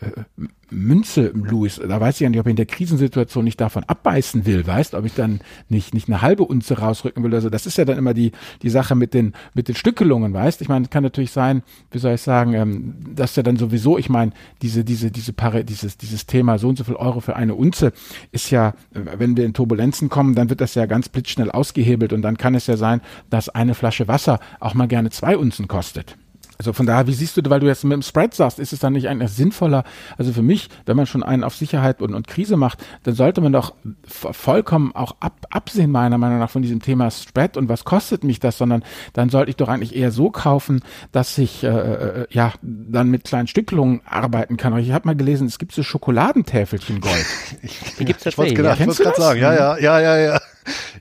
[0.72, 4.46] Münze, Louis, da weiß ich ja nicht, ob ich in der Krisensituation nicht davon abbeißen
[4.46, 7.34] will, weißt, ob ich dann nicht, nicht eine halbe Unze rausrücken will.
[7.34, 10.62] Also das ist ja dann immer die, die Sache mit den, mit den Stückelungen, weißt.
[10.62, 14.10] Ich meine, kann natürlich sein, wie soll ich sagen, ähm, dass ja dann sowieso, ich
[14.10, 17.56] meine, diese, diese, diese Pare, dieses, dieses Thema so und so viel Euro für eine
[17.56, 17.92] Unze
[18.32, 22.22] ist ja, wenn wir in Turbulenzen kommen, dann wird das ja ganz blitzschnell ausgehebelt und
[22.22, 26.18] dann kann es ja sein, dass eine Flasche Wasser auch mal gerne zwei Unzen kostet.
[26.62, 28.80] Also von daher, wie siehst du, weil du jetzt mit dem Spread sagst, ist es
[28.80, 29.86] dann nicht eigentlich sinnvoller?
[30.18, 33.40] Also für mich, wenn man schon einen auf Sicherheit und, und Krise macht, dann sollte
[33.40, 37.86] man doch vollkommen auch ab, absehen, meiner Meinung nach, von diesem Thema Spread und was
[37.86, 40.82] kostet mich das, sondern dann sollte ich doch eigentlich eher so kaufen,
[41.14, 44.78] dass ich äh, äh ja dann mit kleinen Stückelungen arbeiten kann.
[44.80, 47.26] Ich habe mal gelesen, es gibt so Schokoladentäfelchen Gold.
[48.00, 50.42] Die gibt's ja, ich wollte gerade sagen, ja, ja, ja, ja, ja.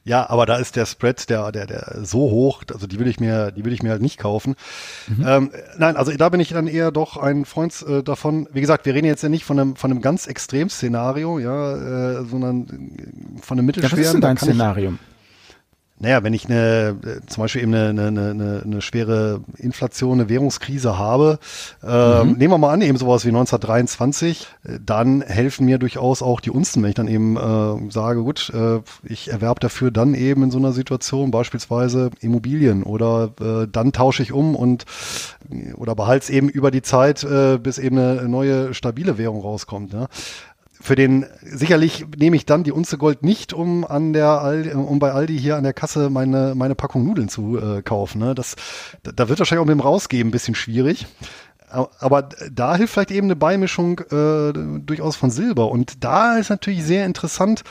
[0.04, 3.20] Ja, aber da ist der Spread, der, der, der so hoch, also die will ich
[3.20, 4.54] mir, die will ich mir halt nicht kaufen.
[5.08, 5.24] Mhm.
[5.26, 8.48] Ähm, nein, also da bin ich dann eher doch ein Freund äh, davon.
[8.52, 12.24] Wie gesagt, wir reden jetzt ja nicht von einem, von einem ganz Extrem-Szenario, ja, äh,
[12.24, 12.66] sondern
[13.40, 13.96] von einem mittelschweren.
[13.96, 14.90] Ja, was ist denn dein Szenario?
[14.92, 15.07] Ich,
[16.00, 20.28] naja, wenn ich eine, äh, zum Beispiel eben eine, eine, eine, eine schwere Inflation, eine
[20.28, 21.38] Währungskrise habe,
[21.82, 22.32] äh, mhm.
[22.32, 26.50] nehmen wir mal an, eben sowas wie 1923, äh, dann helfen mir durchaus auch die
[26.50, 30.50] Unsten, wenn ich dann eben äh, sage, gut, äh, ich erwerbe dafür dann eben in
[30.50, 34.84] so einer Situation beispielsweise Immobilien oder äh, dann tausche ich um und
[35.76, 39.92] oder behalte es eben über die Zeit, äh, bis eben eine neue stabile Währung rauskommt.
[39.92, 40.08] Ja
[40.80, 44.98] für den sicherlich nehme ich dann die Unze Gold nicht, um an der Aldi, um
[44.98, 48.20] bei Aldi hier an der Kasse meine meine Packung Nudeln zu äh, kaufen.
[48.20, 48.34] Ne?
[48.34, 48.56] Das,
[49.02, 51.06] da wird wahrscheinlich auch mit dem Rausgeben ein bisschen schwierig.
[51.70, 55.70] Aber da hilft vielleicht eben eine Beimischung äh, durchaus von Silber.
[55.70, 57.62] Und da ist natürlich sehr interessant.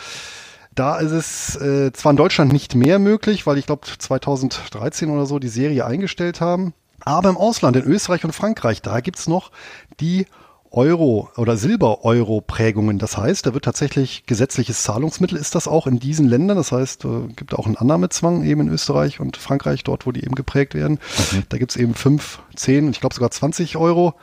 [0.76, 5.26] Da ist es äh, zwar in Deutschland nicht mehr möglich, weil ich glaube 2013 oder
[5.26, 6.74] so die Serie eingestellt haben.
[7.00, 9.52] Aber im Ausland, in Österreich und Frankreich, da gibt's noch
[10.00, 10.28] die
[10.72, 13.00] Euro- oder Silber-Euro-Prägungen.
[13.00, 16.58] Das heißt, da wird tatsächlich gesetzliches Zahlungsmittel ist das auch in diesen Ländern.
[16.58, 20.24] Das heißt, äh, gibt auch einen Annahmezwang eben in Österreich und Frankreich, dort, wo die
[20.24, 21.00] eben geprägt werden.
[21.32, 21.44] Mhm.
[21.50, 24.14] Da gibt es eben fünf, zehn und ich glaube sogar 20 Euro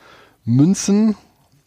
[0.43, 1.15] Münzen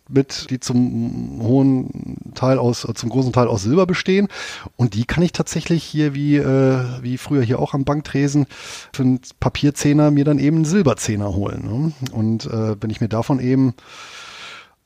[0.08, 4.28] mit, die zum hohen Teil aus, äh, zum großen Teil aus Silber bestehen.
[4.76, 8.46] Und die kann ich tatsächlich hier wie, äh, wie früher hier auch am Banktresen
[8.92, 11.62] für einen Papierzehner mir dann eben einen Silberzehner holen.
[11.62, 11.92] Ne?
[12.12, 13.74] Und äh, wenn ich mir davon eben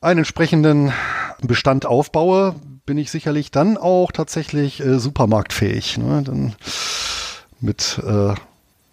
[0.03, 0.93] einen entsprechenden
[1.41, 5.99] Bestand aufbaue, bin ich sicherlich dann auch tatsächlich äh, supermarktfähig.
[5.99, 6.23] Ne?
[6.25, 6.55] Dann
[7.61, 8.35] mit, äh,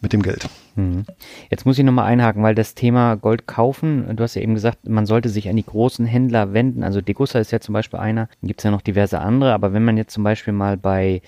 [0.01, 0.47] mit dem Geld.
[0.75, 1.05] Mhm.
[1.49, 4.87] Jetzt muss ich nochmal einhaken, weil das Thema Gold kaufen, du hast ja eben gesagt,
[4.87, 6.83] man sollte sich an die großen Händler wenden.
[6.83, 9.83] Also Degussa ist ja zum Beispiel einer, gibt es ja noch diverse andere, aber wenn
[9.83, 11.21] man jetzt zum Beispiel mal bei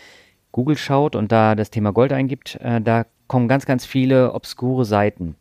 [0.52, 4.86] Google schaut und da das Thema Gold eingibt, äh, da kommen ganz, ganz viele obskure
[4.86, 5.36] Seiten.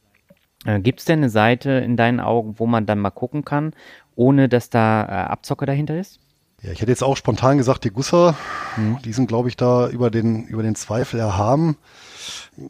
[0.64, 3.73] Äh, Gibt es denn eine Seite in deinen Augen, wo man dann mal gucken kann,
[4.14, 6.20] ohne dass da äh, Abzocke dahinter ist?
[6.62, 8.35] Ja, ich hätte jetzt auch spontan gesagt, die Gusser,
[8.77, 8.99] mhm.
[9.03, 11.77] die sind, glaube ich, da über den, über den Zweifel erhaben.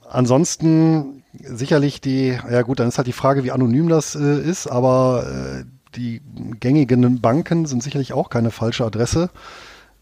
[0.08, 4.68] Ansonsten sicherlich die, ja gut, dann ist halt die Frage, wie anonym das äh, ist,
[4.68, 5.64] aber äh,
[5.96, 6.22] die
[6.60, 9.30] gängigen Banken sind sicherlich auch keine falsche Adresse,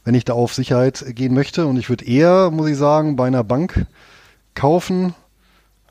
[0.04, 1.66] wenn ich da auf Sicherheit gehen möchte.
[1.66, 3.86] Und ich würde eher, muss ich sagen, bei einer Bank
[4.54, 5.14] kaufen,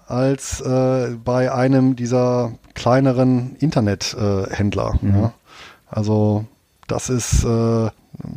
[0.08, 5.00] als äh, bei einem dieser kleineren Internethändler.
[5.02, 5.16] Äh, mhm.
[5.16, 5.34] ja.
[5.90, 6.46] Also
[6.88, 7.90] das ist, äh,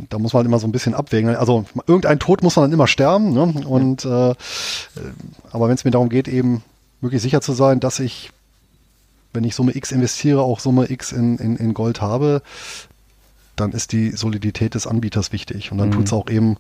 [0.09, 1.35] da muss man halt immer so ein bisschen abwägen.
[1.37, 3.33] Also irgendein Tod muss man dann immer sterben.
[3.33, 3.64] Ne?
[3.66, 4.35] Und äh,
[5.52, 6.62] aber wenn es mir darum geht, eben
[7.00, 8.30] wirklich sicher zu sein, dass ich,
[9.33, 12.42] wenn ich Summe X investiere, auch Summe X in, in, in Gold habe,
[13.54, 15.70] dann ist die Solidität des Anbieters wichtig.
[15.70, 15.92] Und dann mhm.
[15.92, 16.56] tut es auch eben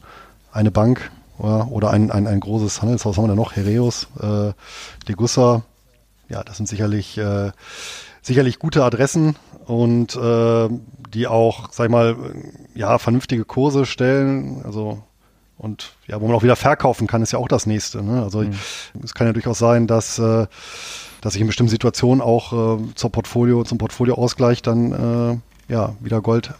[0.52, 4.52] eine Bank oder, oder ein, ein, ein großes Handelshaus haben wir da noch, Hereus, äh,
[5.08, 5.62] Degussa.
[6.28, 7.50] Ja, das sind sicherlich, äh,
[8.22, 10.68] sicherlich gute Adressen und äh,
[11.12, 12.16] die auch, sag ich mal,
[12.74, 14.62] ja, vernünftige Kurse stellen.
[14.64, 15.02] Also
[15.58, 18.02] und ja, wo man auch wieder verkaufen kann, ist ja auch das nächste.
[18.02, 18.22] Ne?
[18.22, 18.52] Also mhm.
[19.02, 20.46] es kann ja durchaus sein, dass äh,
[21.20, 26.20] dass ich in bestimmten Situationen auch äh, zur Portfolio, zum Portfolioausgleich dann äh, ja wieder
[26.20, 26.52] Gold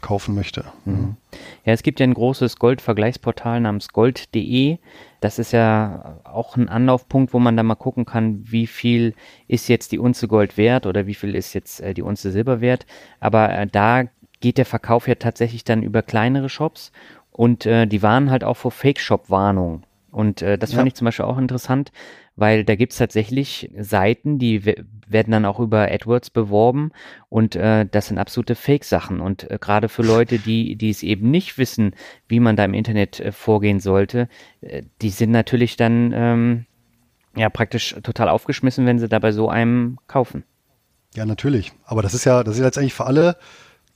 [0.00, 0.64] verkaufen möchte.
[0.84, 1.16] Mhm.
[1.64, 4.78] Ja, es gibt ja ein großes Goldvergleichsportal namens gold.de.
[5.20, 9.14] Das ist ja auch ein Anlaufpunkt, wo man da mal gucken kann, wie viel
[9.46, 12.60] ist jetzt die Unze Gold wert oder wie viel ist jetzt äh, die Unze Silber
[12.60, 12.86] wert.
[13.20, 14.04] Aber äh, da
[14.40, 16.92] geht der Verkauf ja tatsächlich dann über kleinere Shops
[17.30, 19.84] und äh, die warnen halt auch vor Fake-Shop-Warnungen.
[20.10, 21.92] Und äh, das fand ich zum Beispiel auch interessant,
[22.36, 26.90] weil da gibt's tatsächlich Seiten, die werden dann auch über AdWords beworben
[27.28, 29.20] und äh, das sind absolute Fake-Sachen.
[29.20, 31.94] Und äh, gerade für Leute, die, die es eben nicht wissen,
[32.28, 34.28] wie man da im Internet äh, vorgehen sollte,
[34.60, 36.66] äh, die sind natürlich dann ähm,
[37.36, 40.44] ja praktisch total aufgeschmissen, wenn sie da bei so einem kaufen.
[41.14, 41.72] Ja, natürlich.
[41.84, 43.36] Aber das ist ja, das ist letztendlich für alle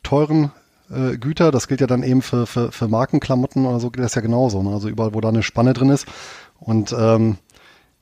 [0.03, 0.53] teuren
[0.91, 1.51] äh, Güter.
[1.51, 4.63] Das gilt ja dann eben für, für, für Markenklamotten oder so gilt das ja genauso.
[4.63, 4.71] Ne?
[4.71, 6.07] Also überall, wo da eine Spanne drin ist.
[6.59, 7.39] Und ähm,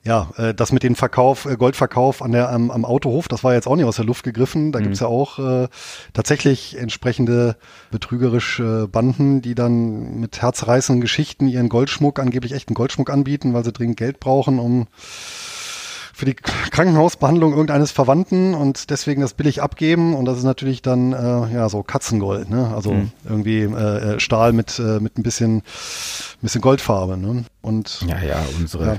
[0.05, 3.53] ja, äh, das mit dem Verkauf, äh, Goldverkauf an der, am, am Autohof, das war
[3.53, 4.73] jetzt auch nicht aus der Luft gegriffen.
[4.73, 4.83] Da mhm.
[4.83, 5.69] gibt's ja auch äh,
[6.11, 7.55] tatsächlich entsprechende
[7.89, 13.71] betrügerische Banden, die dann mit herzreißenden Geschichten ihren Goldschmuck, angeblich echten Goldschmuck anbieten, weil sie
[13.71, 14.87] dringend Geld brauchen, um
[16.13, 21.11] für die Krankenhausbehandlung irgendeines Verwandten und deswegen das billig abgeben und das ist natürlich dann
[21.11, 22.71] äh, ja so Katzengold, ne?
[22.73, 23.11] Also mhm.
[23.27, 25.63] irgendwie äh, äh, Stahl mit äh, mit ein bisschen
[26.41, 27.45] bisschen Goldfarbe, ne?
[27.61, 28.97] Und ja ja unsere ja.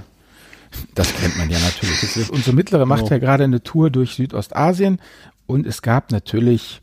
[0.96, 2.02] Das kennt man ja natürlich.
[2.02, 3.12] Ist, unsere mittlere macht genau.
[3.12, 5.00] ja gerade eine Tour durch Südostasien
[5.46, 6.82] und es gab natürlich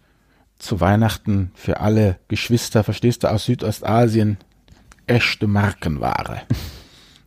[0.60, 4.38] zu Weihnachten für alle Geschwister, verstehst du, aus Südostasien
[5.08, 6.44] echte Markenware.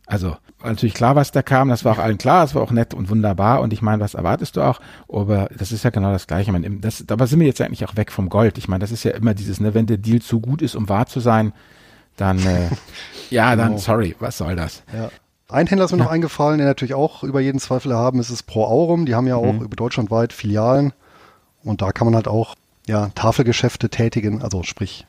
[0.07, 0.37] Also
[0.69, 3.09] natürlich klar, was da kam, das war auch allen klar, es war auch nett und
[3.09, 4.79] wunderbar und ich meine, was erwartest du auch?
[5.07, 6.49] Aber das ist ja genau das Gleiche.
[6.49, 8.57] Ich meine, das, dabei sind wir jetzt eigentlich auch weg vom Gold.
[8.57, 10.89] Ich meine, das ist ja immer dieses, ne, wenn der Deal zu gut ist, um
[10.89, 11.53] wahr zu sein,
[12.17, 12.69] dann, äh,
[13.29, 13.79] ja, dann, genau.
[13.79, 14.83] sorry, was soll das?
[14.93, 15.09] Ja.
[15.47, 16.05] Ein Händler ist mir ja.
[16.05, 19.05] noch eingefallen, der natürlich auch über jeden Zweifel erhaben ist, ist Pro Aurum.
[19.05, 19.61] Die haben ja auch mhm.
[19.61, 20.93] über deutschlandweit Filialen
[21.63, 22.55] und da kann man halt auch
[22.87, 25.05] ja, Tafelgeschäfte tätigen, also sprich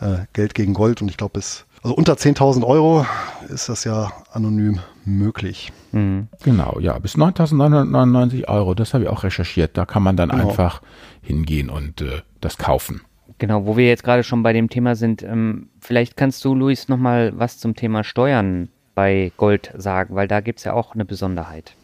[0.00, 3.06] äh, Geld gegen Gold und ich glaube bis also unter 10.000 Euro
[3.48, 5.70] ist das ja anonym möglich.
[5.92, 6.26] Mhm.
[6.42, 9.76] Genau, ja, bis 9.999 Euro, das habe ich auch recherchiert.
[9.76, 10.48] Da kann man dann genau.
[10.48, 10.82] einfach
[11.22, 13.02] hingehen und äh, das kaufen.
[13.38, 16.88] Genau, wo wir jetzt gerade schon bei dem Thema sind, ähm, vielleicht kannst du, Luis,
[16.88, 21.04] nochmal was zum Thema Steuern bei Gold sagen, weil da gibt es ja auch eine
[21.04, 21.76] Besonderheit.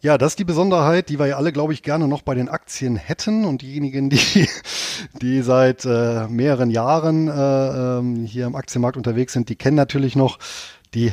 [0.00, 2.48] Ja, das ist die Besonderheit, die wir ja alle, glaube ich, gerne noch bei den
[2.48, 3.44] Aktien hätten.
[3.44, 4.48] Und diejenigen, die,
[5.20, 10.14] die seit äh, mehreren Jahren äh, ähm, hier im Aktienmarkt unterwegs sind, die kennen natürlich
[10.14, 10.38] noch
[10.94, 11.12] die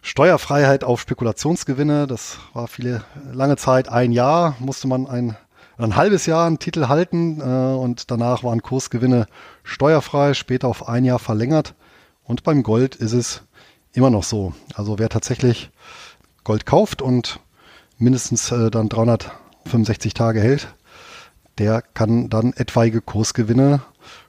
[0.00, 2.06] Steuerfreiheit auf Spekulationsgewinne.
[2.06, 5.36] Das war viele lange Zeit ein Jahr, musste man ein,
[5.76, 9.26] ein halbes Jahr einen Titel halten äh, und danach waren Kursgewinne
[9.64, 11.74] steuerfrei, später auf ein Jahr verlängert.
[12.22, 13.42] Und beim Gold ist es
[13.92, 14.54] immer noch so.
[14.74, 15.70] Also wer tatsächlich
[16.42, 17.38] Gold kauft und
[17.98, 20.74] mindestens äh, dann 365 Tage hält,
[21.58, 23.82] der kann dann etwaige Kursgewinne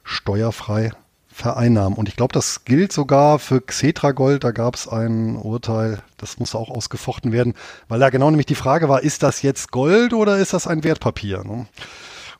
[0.04, 0.92] steuerfrei
[1.36, 1.98] vereinnahmen.
[1.98, 4.42] Und ich glaube, das gilt sogar für Xetra Gold.
[4.42, 7.54] Da gab es ein Urteil, das musste auch ausgefochten werden,
[7.88, 10.82] weil da genau nämlich die Frage war, ist das jetzt Gold oder ist das ein
[10.82, 11.44] Wertpapier?
[11.44, 11.66] Ne?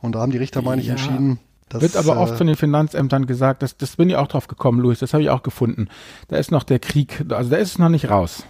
[0.00, 0.94] Und da haben die Richter, meine ich, ja.
[0.94, 1.40] entschieden.
[1.68, 4.46] Das wird aber oft äh, von den Finanzämtern gesagt, das, das bin ich auch drauf
[4.46, 5.88] gekommen, Luis, das habe ich auch gefunden.
[6.28, 8.44] Da ist noch der Krieg, also da ist es noch nicht raus.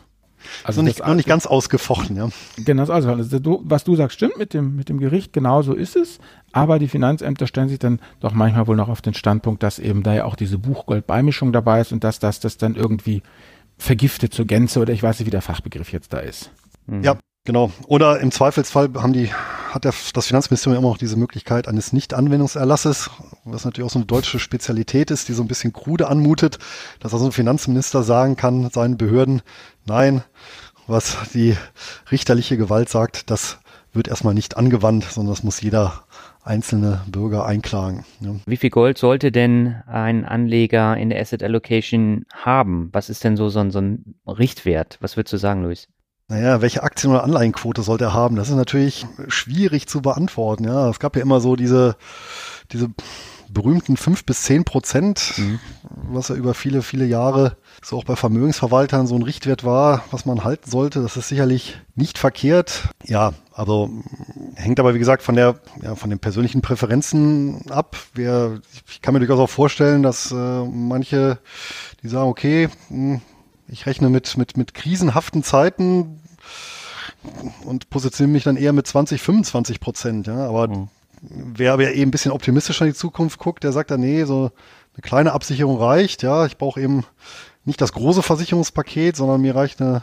[0.64, 2.28] Also noch nicht, noch nicht ganz ausgefochten, ja.
[2.56, 5.74] Genau, also, also du, was du sagst, stimmt mit dem, mit dem Gericht, genau so
[5.74, 6.18] ist es.
[6.52, 10.02] Aber die Finanzämter stellen sich dann doch manchmal wohl noch auf den Standpunkt, dass eben
[10.02, 13.22] da ja auch diese Buchgoldbeimischung dabei ist und dass das, das dann irgendwie
[13.78, 16.50] vergiftet zur Gänze oder ich weiß nicht, wie der Fachbegriff jetzt da ist.
[16.86, 17.02] Mhm.
[17.02, 17.70] Ja, genau.
[17.86, 19.32] Oder im Zweifelsfall haben die,
[19.70, 23.10] hat der, das Finanzministerium immer noch diese Möglichkeit eines Nicht-Anwendungserlasses,
[23.44, 26.58] was natürlich auch so eine deutsche Spezialität ist, die so ein bisschen krude anmutet,
[27.00, 29.40] dass also ein Finanzminister sagen kann, seinen Behörden,
[29.86, 30.22] nein,
[30.86, 31.56] was die
[32.10, 33.58] richterliche Gewalt sagt, das
[33.92, 36.04] wird erstmal nicht angewandt, sondern das muss jeder
[36.44, 38.04] einzelne Bürger einklagen.
[38.20, 38.36] Ja.
[38.46, 42.88] Wie viel Gold sollte denn ein Anleger in der Asset Allocation haben?
[42.92, 44.98] Was ist denn so, so, ein, so ein Richtwert?
[45.00, 45.88] Was würdest du sagen, Luis?
[46.28, 48.34] Naja, welche Aktien- oder Anleihenquote sollte er haben?
[48.34, 50.64] Das ist natürlich schwierig zu beantworten.
[50.64, 51.96] Ja, es gab ja immer so diese,
[52.72, 52.90] diese
[53.48, 55.60] berühmten fünf bis zehn Prozent, mhm.
[56.10, 60.26] was ja über viele, viele Jahre so auch bei Vermögensverwaltern so ein Richtwert war, was
[60.26, 61.00] man halten sollte.
[61.00, 62.88] Das ist sicherlich nicht verkehrt.
[63.04, 63.88] Ja, also
[64.56, 67.96] hängt aber wie gesagt von der, ja, von den persönlichen Präferenzen ab.
[68.14, 68.60] Wer,
[68.90, 71.38] ich kann mir durchaus auch vorstellen, dass äh, manche,
[72.02, 73.20] die sagen, okay, hm,
[73.68, 76.20] ich rechne mit, mit, mit krisenhaften Zeiten
[77.64, 80.26] und positioniere mich dann eher mit 20, 25 Prozent.
[80.26, 80.88] Ja, aber mhm
[81.22, 84.50] wer aber eben ein bisschen optimistischer in die Zukunft guckt, der sagt dann, nee, so
[84.94, 87.04] eine kleine Absicherung reicht, ja, ich brauche eben
[87.64, 90.02] nicht das große Versicherungspaket, sondern mir reicht eine,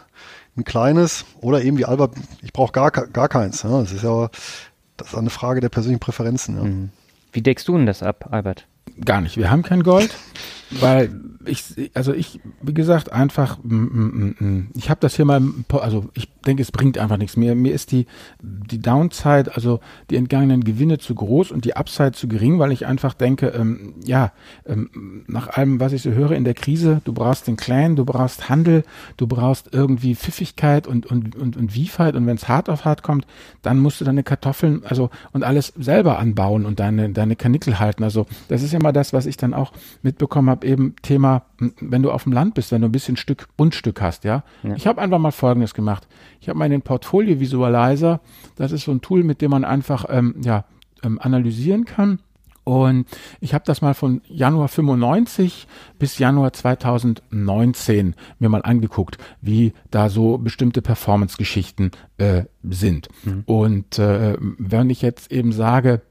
[0.58, 3.64] ein kleines oder eben wie Albert, ich brauche gar, gar keins.
[3.64, 3.82] Ja.
[3.82, 4.30] Das ist ja
[4.98, 6.58] das ist eine Frage der persönlichen Präferenzen.
[6.58, 6.64] Ja.
[6.64, 6.90] Mhm.
[7.32, 8.68] Wie deckst du denn das ab, Albert?
[9.04, 9.38] Gar nicht.
[9.38, 10.14] Wir haben kein Gold.
[10.72, 11.12] weil
[11.46, 16.10] ich, also ich, wie gesagt, einfach, mm, mm, mm, ich habe das hier mal, also
[16.14, 17.56] ich denke, es bringt einfach nichts mehr.
[17.56, 18.06] Mir ist die,
[18.42, 22.86] die Downside, also die entgangenen Gewinne zu groß und die Upside zu gering, weil ich
[22.86, 24.32] einfach denke, ähm, ja,
[24.66, 28.06] ähm, nach allem, was ich so höre in der Krise, du brauchst den Clan, du
[28.06, 28.84] brauchst Handel,
[29.18, 33.04] du brauchst irgendwie Pfiffigkeit und, und, und, und Wiefheit und wenn es hart auf hart
[33.04, 33.26] kommt,
[33.62, 38.04] dann musst du deine Kartoffeln, also und alles selber anbauen und deine, deine Kanickel halten.
[38.04, 41.44] Also das ist ja mal das, was ich dann auch mitbekommen habe, eben Thema,
[41.80, 44.44] wenn du auf dem Land bist, wenn du ein bisschen Stück Grundstück hast, ja.
[44.64, 44.76] ja.
[44.76, 46.08] Ich habe einfach mal Folgendes gemacht.
[46.40, 48.22] Ich habe meinen Portfolio Visualizer.
[48.56, 50.66] Das ist so ein Tool, mit dem man einfach ähm, ja,
[51.04, 52.20] ähm, analysieren kann.
[52.64, 53.08] Und
[53.42, 55.68] ich habe das mal von Januar 95
[56.00, 63.10] bis Januar 2019 mir mal angeguckt, wie da so bestimmte Performance-Geschichten äh, sind.
[63.26, 63.44] Mhm.
[63.46, 66.02] Und äh, wenn ich jetzt eben sage,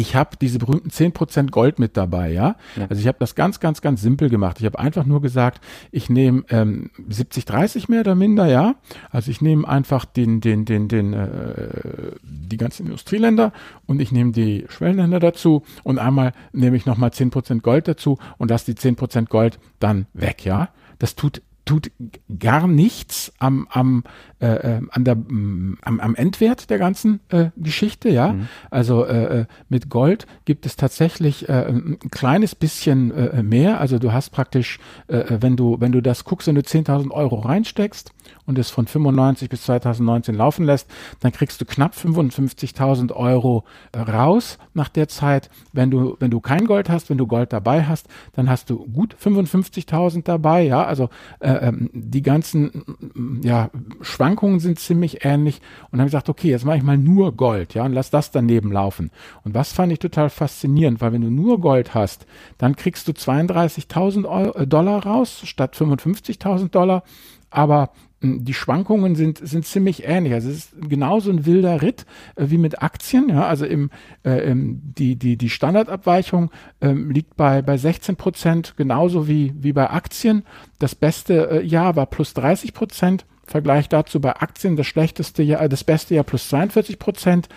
[0.00, 2.56] ich habe diese berühmten 10% Gold mit dabei, ja?
[2.76, 2.86] ja.
[2.88, 4.56] Also ich habe das ganz, ganz, ganz simpel gemacht.
[4.58, 5.60] Ich habe einfach nur gesagt,
[5.92, 8.76] ich nehme ähm, 70, 30 mehr oder minder, ja.
[9.10, 13.52] Also ich nehme einfach den, den, den, den, äh, die ganzen Industrieländer
[13.86, 18.50] und ich nehme die Schwellenländer dazu und einmal nehme ich nochmal 10% Gold dazu und
[18.50, 20.70] lasse die 10% Gold dann weg, ja.
[20.98, 21.92] Das tut tut
[22.38, 24.02] gar nichts am, am,
[24.40, 28.32] äh, äh, an der, mm, am, am Endwert der ganzen äh, Geschichte, ja.
[28.32, 28.48] Mhm.
[28.70, 33.80] Also äh, äh, mit Gold gibt es tatsächlich äh, ein kleines bisschen äh, mehr.
[33.80, 34.78] Also du hast praktisch,
[35.08, 38.12] äh, wenn du, wenn du das guckst, wenn du 10.000 Euro reinsteckst
[38.46, 43.64] und es von 95 bis 2019 laufen lässt, dann kriegst du knapp 55.000 Euro
[43.94, 45.50] raus nach der Zeit.
[45.72, 48.86] Wenn du, wenn du kein Gold hast, wenn du Gold dabei hast, dann hast du
[48.86, 50.84] gut 55.000 dabei, ja.
[50.84, 51.10] Also
[51.40, 53.70] äh, ähm, die ganzen ja,
[54.00, 54.29] Schwankungen
[54.60, 55.60] sind ziemlich ähnlich.
[55.84, 58.10] Und dann habe ich gesagt, okay, jetzt mache ich mal nur Gold, ja, und lass
[58.10, 59.10] das daneben laufen.
[59.44, 62.26] Und was fand ich total faszinierend, weil wenn du nur Gold hast,
[62.58, 67.02] dann kriegst du 32.000 äh, Dollar raus statt 55.000 Dollar.
[67.50, 67.90] Aber
[68.22, 70.34] die Schwankungen sind, sind ziemlich ähnlich.
[70.34, 72.04] Also es ist genauso ein wilder Ritt
[72.36, 73.30] äh, wie mit Aktien.
[73.30, 73.90] Ja, also im,
[74.24, 76.50] äh, im, die, die, die Standardabweichung
[76.80, 80.44] ähm, liegt bei, bei 16 Prozent, genauso wie, wie bei Aktien.
[80.78, 83.24] Das beste äh, Jahr war plus 30 Prozent.
[83.50, 87.48] Vergleich dazu bei Aktien das schlechteste Jahr, äh, das beste Jahr plus 42 Prozent.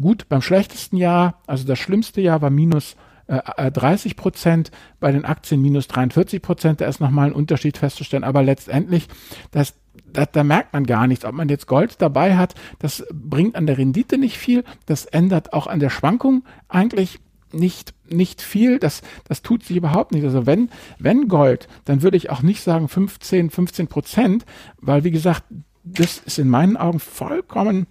[0.00, 2.96] Gut, beim schlechtesten Jahr, also das schlimmste Jahr war minus
[3.28, 6.80] 30 äh, Prozent, bei den Aktien minus 43 Prozent.
[6.80, 8.24] Da ist nochmal ein Unterschied festzustellen.
[8.24, 9.06] Aber letztendlich,
[9.50, 9.74] das,
[10.10, 11.26] da, da merkt man gar nichts.
[11.26, 14.64] Ob man jetzt Gold dabei hat, das bringt an der Rendite nicht viel.
[14.86, 17.20] Das ändert auch an der Schwankung eigentlich
[17.54, 18.78] nicht, nicht viel.
[18.78, 20.24] Das, das tut sich überhaupt nicht.
[20.24, 24.44] Also wenn, wenn Gold, dann würde ich auch nicht sagen 15, 15 Prozent,
[24.80, 25.44] weil wie gesagt,
[25.84, 27.86] das ist in meinen Augen vollkommen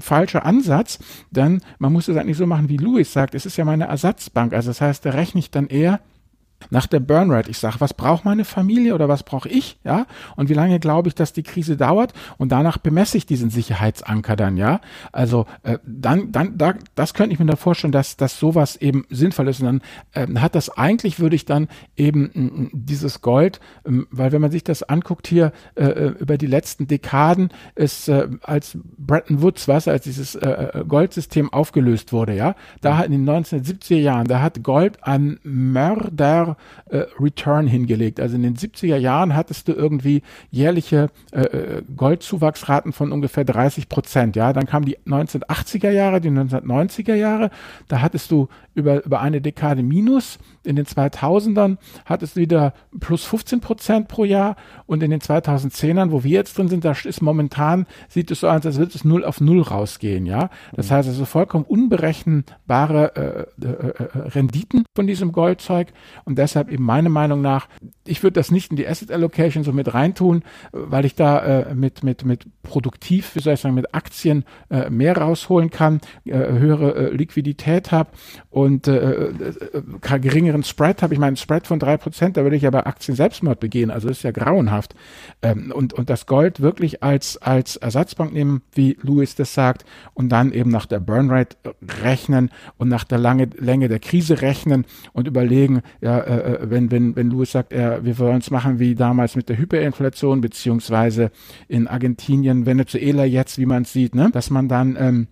[0.00, 1.00] falscher Ansatz,
[1.30, 4.52] denn man muss es eigentlich so machen, wie Louis sagt, es ist ja meine Ersatzbank.
[4.52, 6.00] Also das heißt, da rechne ich dann eher
[6.70, 7.50] nach der Burnrate.
[7.50, 10.06] Ich sage, was braucht meine Familie oder was brauche ich, ja?
[10.36, 12.12] Und wie lange glaube ich, dass die Krise dauert?
[12.38, 14.80] Und danach bemesse ich diesen Sicherheitsanker dann, ja?
[15.12, 19.04] Also äh, dann, dann, da, das könnte ich mir da vorstellen, dass, dass sowas eben
[19.10, 19.60] sinnvoll ist.
[19.60, 19.80] Und
[20.14, 24.40] dann äh, hat das eigentlich, würde ich dann eben äh, dieses Gold, ähm, weil wenn
[24.40, 29.42] man sich das anguckt hier äh, äh über die letzten Dekaden, ist äh, als Bretton
[29.42, 33.96] Woods, was als dieses äh, äh, Goldsystem aufgelöst wurde, ja, da hat in den 1970er
[33.96, 36.51] Jahren, da hat Gold an Mörder
[36.86, 38.20] äh, Return hingelegt.
[38.20, 43.88] Also in den 70er Jahren hattest du irgendwie jährliche äh, äh Goldzuwachsraten von ungefähr 30
[43.88, 44.36] Prozent.
[44.36, 47.50] Ja, dann kamen die 1980er Jahre, die 1990er Jahre.
[47.88, 50.38] Da hattest du über, über eine Dekade Minus.
[50.64, 54.56] In den 2000ern hattest du wieder plus 15 Prozent pro Jahr
[54.86, 58.48] und in den 2010ern, wo wir jetzt drin sind, da ist momentan, sieht es so
[58.48, 60.50] aus, als würde es null auf null rausgehen, ja.
[60.74, 65.88] Das heißt also vollkommen unberechenbare äh, äh, äh, Renditen von diesem Goldzeug
[66.24, 67.68] und deshalb eben meine Meinung nach,
[68.06, 70.42] ich würde das nicht in die Asset Allocation so mit reintun,
[70.72, 74.90] weil ich da äh, mit, mit, mit produktiv, wie soll ich sagen, mit Aktien äh,
[74.90, 78.10] mehr rausholen kann, äh, höhere Liquidität habe
[78.66, 82.70] äh, äh, geringeren Spread habe ich meinen Spread von drei Prozent, da würde ich ja
[82.70, 84.94] bei Aktien Selbstmord begehen, also das ist ja grauenhaft.
[85.42, 89.84] Ähm, und, und das Gold wirklich als, als Ersatzbank nehmen, wie Louis das sagt,
[90.14, 91.56] und dann eben nach der Burnrate
[92.02, 96.90] rechnen und nach der lange, Länge der Krise rechnen und überlegen, ja, äh, äh, wenn,
[96.90, 101.30] wenn, wenn Louis sagt, er, wir wollen es machen wie damals mit der Hyperinflation, beziehungsweise
[101.68, 105.28] in Argentinien, Venezuela jetzt, wie man es sieht, ne, dass man dann ähm,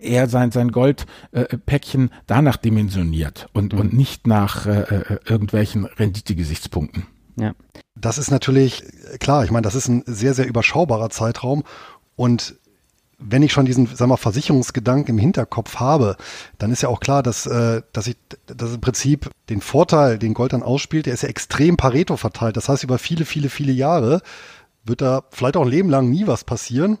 [0.00, 3.80] er sein, sein Goldpäckchen äh, danach dimensioniert und, mhm.
[3.80, 7.06] und nicht nach äh, äh, irgendwelchen Rendite-Gesichtspunkten.
[7.36, 7.54] Ja.
[7.94, 8.84] Das ist natürlich
[9.20, 11.64] klar, ich meine, das ist ein sehr, sehr überschaubarer Zeitraum
[12.14, 12.56] und
[13.18, 16.16] wenn ich schon diesen, sagen wir, Versicherungsgedanken im Hinterkopf habe,
[16.58, 18.16] dann ist ja auch klar, dass, äh, dass ich,
[18.46, 22.56] dass im Prinzip den Vorteil, den Gold dann ausspielt, der ist ja extrem Pareto verteilt.
[22.56, 24.20] Das heißt, über viele, viele, viele Jahre
[24.84, 26.98] wird da vielleicht auch ein Leben lang nie was passieren.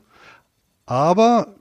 [0.86, 1.55] Aber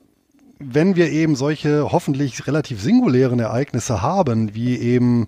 [0.60, 5.28] wenn wir eben solche hoffentlich relativ singulären Ereignisse haben, wie eben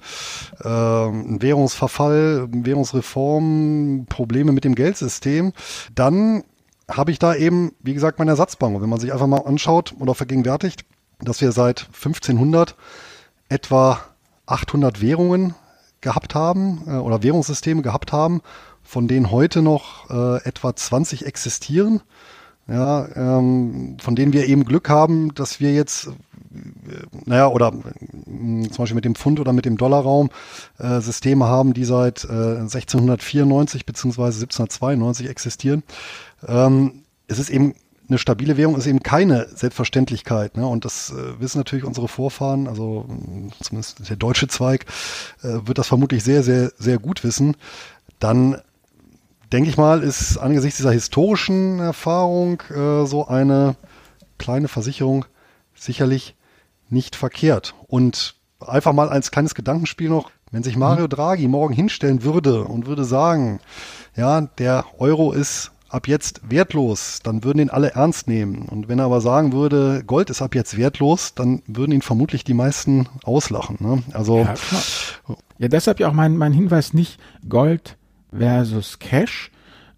[0.59, 5.53] äh, Währungsverfall, Währungsreform, Probleme mit dem Geldsystem,
[5.93, 6.43] dann
[6.89, 8.75] habe ich da eben, wie gesagt, meine Ersatzbank.
[8.75, 10.85] Und wenn man sich einfach mal anschaut oder vergegenwärtigt,
[11.19, 12.75] dass wir seit 1500
[13.49, 13.99] etwa
[14.45, 15.55] 800 Währungen
[16.01, 18.41] gehabt haben äh, oder Währungssysteme gehabt haben,
[18.83, 22.01] von denen heute noch äh, etwa 20 existieren
[22.67, 26.11] ja, ähm, von denen wir eben Glück haben, dass wir jetzt, äh,
[27.25, 30.29] naja, oder äh, zum Beispiel mit dem Pfund oder mit dem Dollarraum
[30.77, 35.83] äh, Systeme haben, die seit äh, 1694 beziehungsweise 1792 existieren.
[36.47, 37.73] Ähm, es ist eben
[38.09, 40.55] eine stabile Währung ist eben keine Selbstverständlichkeit.
[40.55, 40.65] Ne?
[40.65, 43.05] Und das äh, wissen natürlich unsere Vorfahren, also
[43.61, 44.85] zumindest der deutsche Zweig,
[45.43, 47.55] äh, wird das vermutlich sehr, sehr, sehr gut wissen.
[48.19, 48.61] Dann
[49.51, 53.75] denke ich mal, ist angesichts dieser historischen Erfahrung äh, so eine
[54.37, 55.25] kleine Versicherung
[55.75, 56.35] sicherlich
[56.89, 57.75] nicht verkehrt.
[57.87, 58.35] Und
[58.65, 61.09] einfach mal als kleines Gedankenspiel noch, wenn sich Mario mhm.
[61.09, 63.59] Draghi morgen hinstellen würde und würde sagen,
[64.15, 68.67] ja, der Euro ist ab jetzt wertlos, dann würden ihn alle ernst nehmen.
[68.67, 72.43] Und wenn er aber sagen würde, Gold ist ab jetzt wertlos, dann würden ihn vermutlich
[72.43, 73.77] die meisten auslachen.
[73.79, 74.03] Ne?
[74.11, 74.55] Also ja,
[75.59, 77.96] ja, deshalb ja auch mein, mein Hinweis nicht Gold
[78.31, 79.51] versus Cash,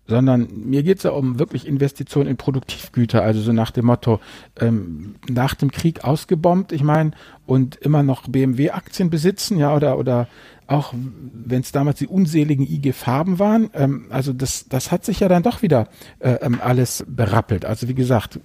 [0.08, 4.20] sondern mir geht es ja um wirklich Investitionen in Produktivgüter, also so nach dem Motto,
[4.60, 7.12] ähm, nach dem Krieg ausgebombt, ich meine,
[7.46, 10.28] und immer noch BMW-Aktien besitzen, ja, oder, oder
[10.70, 15.20] auch wenn es damals die unseligen IG Farben waren, ähm, also das, das hat sich
[15.20, 15.88] ja dann doch wieder
[16.20, 17.66] äh, ähm, alles berappelt.
[17.66, 18.40] Also wie gesagt,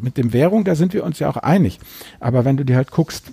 [0.00, 1.78] mit dem Währung, da sind wir uns ja auch einig.
[2.18, 3.32] Aber wenn du dir halt guckst,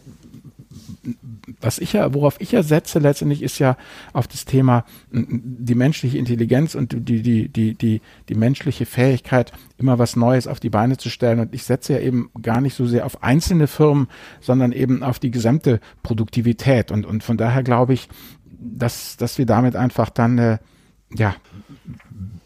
[1.59, 3.77] was ich ja, worauf ich ja setze letztendlich ist ja
[4.13, 9.99] auf das Thema die menschliche Intelligenz und die, die, die, die, die menschliche Fähigkeit, immer
[9.99, 11.39] was Neues auf die Beine zu stellen.
[11.39, 14.07] Und ich setze ja eben gar nicht so sehr auf einzelne Firmen,
[14.39, 16.91] sondern eben auf die gesamte Produktivität.
[16.91, 18.07] Und, und von daher glaube ich,
[18.45, 20.57] dass, dass wir damit einfach dann, äh,
[21.13, 21.35] ja,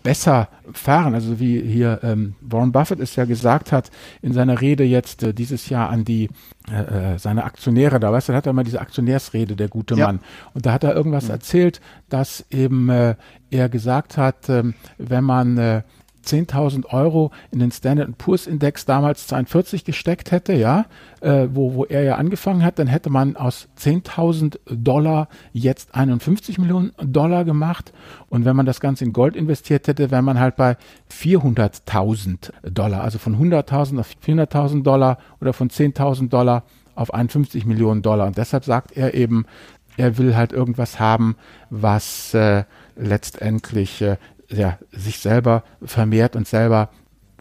[0.08, 1.16] besser fahren.
[1.16, 3.92] Also wie hier ähm, Warren Buffett es ja gesagt hat
[4.22, 6.30] in seiner Rede jetzt äh, dieses Jahr an die
[6.72, 9.96] äh, äh seine Aktionäre, da weißt du, da hat er mal diese Aktionärsrede, der gute
[9.96, 10.06] ja.
[10.06, 10.22] Mann.
[10.54, 11.32] Und da hat er irgendwas mhm.
[11.32, 13.16] erzählt, dass eben äh,
[13.52, 15.82] er gesagt hat, ähm, wenn man äh,
[16.28, 20.86] 10.000 Euro in den Standard Poor's Index damals 42 gesteckt hätte, ja,
[21.22, 26.58] äh, wo, wo er ja angefangen hat, dann hätte man aus 10.000 Dollar jetzt 51
[26.58, 27.94] Millionen Dollar gemacht.
[28.30, 30.78] Und wenn man das Ganze in Gold investiert hätte, wäre man halt bei
[31.12, 33.02] 400.000 Dollar.
[33.02, 36.64] Also von 100.000 auf 400.000 Dollar oder von 10.000 Dollar
[36.96, 38.28] auf 51 Millionen Dollar.
[38.28, 39.46] Und deshalb sagt er eben,
[39.98, 41.36] er will halt irgendwas haben,
[41.70, 42.64] was äh,
[42.96, 44.18] letztendlich äh,
[44.50, 46.90] ja, sich selber vermehrt und selber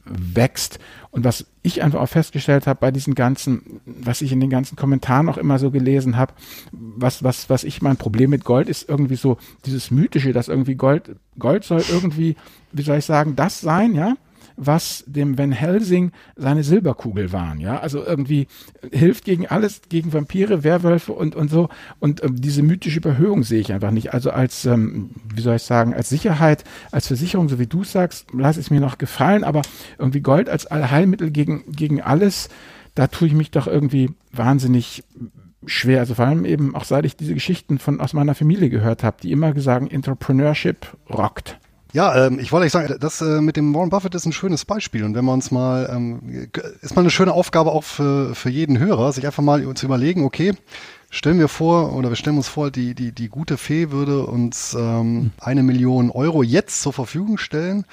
[0.05, 0.79] wächst.
[1.11, 4.77] Und was ich einfach auch festgestellt habe bei diesen ganzen, was ich in den ganzen
[4.77, 6.35] Kommentaren auch immer so gelesen habe,
[6.73, 10.75] was, was, was ich mein Problem mit Gold ist irgendwie so dieses Mythische, dass irgendwie
[10.75, 12.37] Gold, Gold soll irgendwie,
[12.73, 14.15] wie soll ich sagen, das sein, ja,
[14.57, 18.47] was dem Van Helsing seine Silberkugel waren, ja, also irgendwie
[18.91, 21.69] hilft gegen alles, gegen Vampire, Werwölfe und, und so
[22.01, 25.63] und ähm, diese mythische Überhöhung sehe ich einfach nicht, also als, ähm, wie soll ich
[25.63, 29.63] sagen, als Sicherheit, als Versicherung, so wie du sagst, lass es mir noch gefallen, aber
[29.99, 32.49] irgendwie Gold als Allheilmittel gegen, gegen alles,
[32.95, 35.05] da tue ich mich doch irgendwie wahnsinnig
[35.67, 36.01] schwer.
[36.01, 39.19] Also vor allem eben auch seit ich diese Geschichten von aus meiner Familie gehört habe,
[39.23, 41.59] die immer gesagt, Entrepreneurship rockt.
[41.97, 44.67] Ja, ähm, ich wollte euch sagen, das äh, mit dem Warren Buffett ist ein schönes
[44.67, 45.03] Beispiel.
[45.03, 46.51] Und wenn wir uns mal, ähm,
[46.83, 50.23] ist mal eine schöne Aufgabe auch für, für jeden Hörer, sich einfach mal zu überlegen,
[50.23, 50.53] okay,
[51.09, 54.77] stellen wir vor, oder wir stellen uns vor, die, die, die gute Fee würde uns
[54.79, 57.87] ähm, eine Million Euro jetzt zur Verfügung stellen,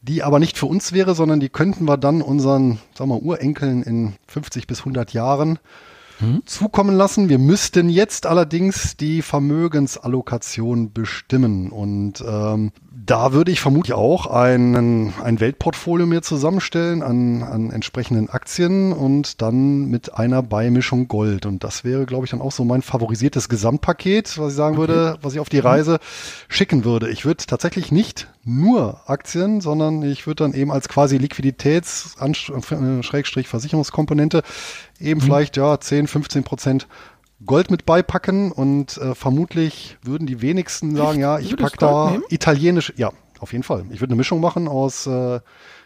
[0.00, 3.82] die aber nicht für uns wäre, sondern die könnten wir dann unseren, sagen wir, Urenkeln
[3.82, 5.58] in 50 bis 100 Jahren
[6.20, 6.42] hm?
[6.44, 7.28] zukommen lassen.
[7.28, 11.70] Wir müssten jetzt allerdings die Vermögensallokation bestimmen.
[11.70, 12.72] Und ähm,
[13.06, 19.40] da würde ich vermutlich auch einen, ein Weltportfolio mir zusammenstellen an, an entsprechenden Aktien und
[19.40, 21.46] dann mit einer Beimischung Gold.
[21.46, 24.88] Und das wäre, glaube ich, dann auch so mein favorisiertes Gesamtpaket, was ich sagen okay.
[24.88, 25.98] würde, was ich auf die Reise
[26.48, 27.10] schicken würde.
[27.10, 32.18] Ich würde tatsächlich nicht nur Aktien, sondern ich würde dann eben als quasi Liquiditäts-
[34.34, 34.42] äh,
[35.00, 35.24] eben mhm.
[35.24, 36.86] vielleicht ja 10, 15 Prozent
[37.46, 42.92] Gold mit beipacken und äh, vermutlich würden die wenigsten sagen, ja, ich pack da italienisch,
[42.96, 43.84] ja, auf jeden Fall.
[43.90, 45.40] Ich würde eine Mischung machen aus äh,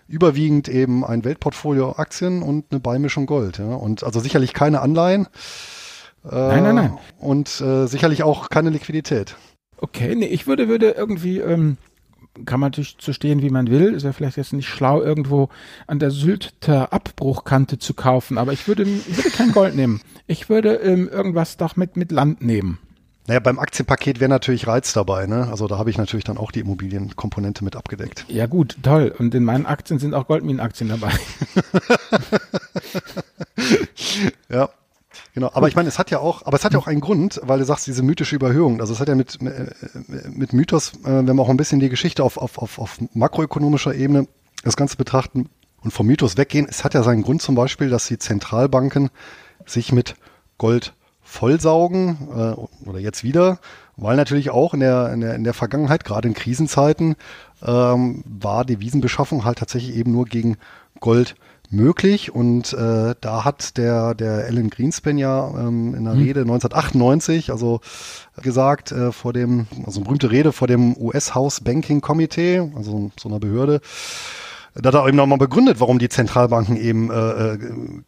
[0.08, 3.58] überwiegend eben ein Weltportfolio Aktien und eine Beimischung Gold.
[3.58, 3.74] Ja.
[3.74, 5.28] Und also sicherlich keine Anleihen.
[6.24, 6.98] Äh, nein, nein, nein.
[7.18, 9.36] Und äh, sicherlich auch keine Liquidität.
[9.78, 11.76] Okay, nee, ich würde, würde irgendwie, ähm,
[12.44, 13.94] kann man natürlich zu stehen, wie man will.
[13.94, 15.48] Ist ja vielleicht jetzt nicht schlau, irgendwo
[15.86, 20.00] an der Sylter Abbruchkante zu kaufen, aber ich würde, ich würde kein Gold nehmen.
[20.26, 22.78] Ich würde ähm, irgendwas doch mit, mit Land nehmen.
[23.26, 25.48] Naja, beim Aktienpaket wäre natürlich Reiz dabei, ne?
[25.48, 28.26] Also da habe ich natürlich dann auch die Immobilienkomponente mit abgedeckt.
[28.28, 29.14] Ja gut, toll.
[29.18, 31.12] Und in meinen Aktien sind auch Goldminenaktien dabei.
[34.50, 34.68] ja.
[35.34, 37.40] Genau, aber ich meine, es hat ja auch, aber es hat ja auch einen Grund,
[37.42, 38.80] weil du sagst, diese mythische Überhöhung.
[38.80, 42.22] Also es hat ja mit, mit Mythos, äh, wenn wir auch ein bisschen die Geschichte
[42.22, 44.28] auf, auf, auf, auf makroökonomischer Ebene
[44.62, 45.48] das Ganze betrachten
[45.82, 49.10] und vom Mythos weggehen, es hat ja seinen Grund zum Beispiel, dass die Zentralbanken
[49.66, 50.14] sich mit
[50.56, 53.58] Gold vollsaugen äh, oder jetzt wieder,
[53.96, 57.16] weil natürlich auch in der, in der, in der Vergangenheit, gerade in Krisenzeiten,
[57.60, 60.58] ähm, war Devisenbeschaffung halt tatsächlich eben nur gegen
[61.00, 61.34] Gold
[61.70, 66.20] möglich und äh, da hat der der Alan Greenspan ja ähm, in der hm.
[66.20, 67.80] Rede 1998 also
[68.42, 73.10] gesagt äh, vor dem also eine berühmte Rede vor dem US House Banking Committee also
[73.18, 73.80] so einer Behörde
[74.74, 77.14] da hat er eben nochmal begründet, warum die Zentralbanken eben äh,
[77.54, 77.58] äh,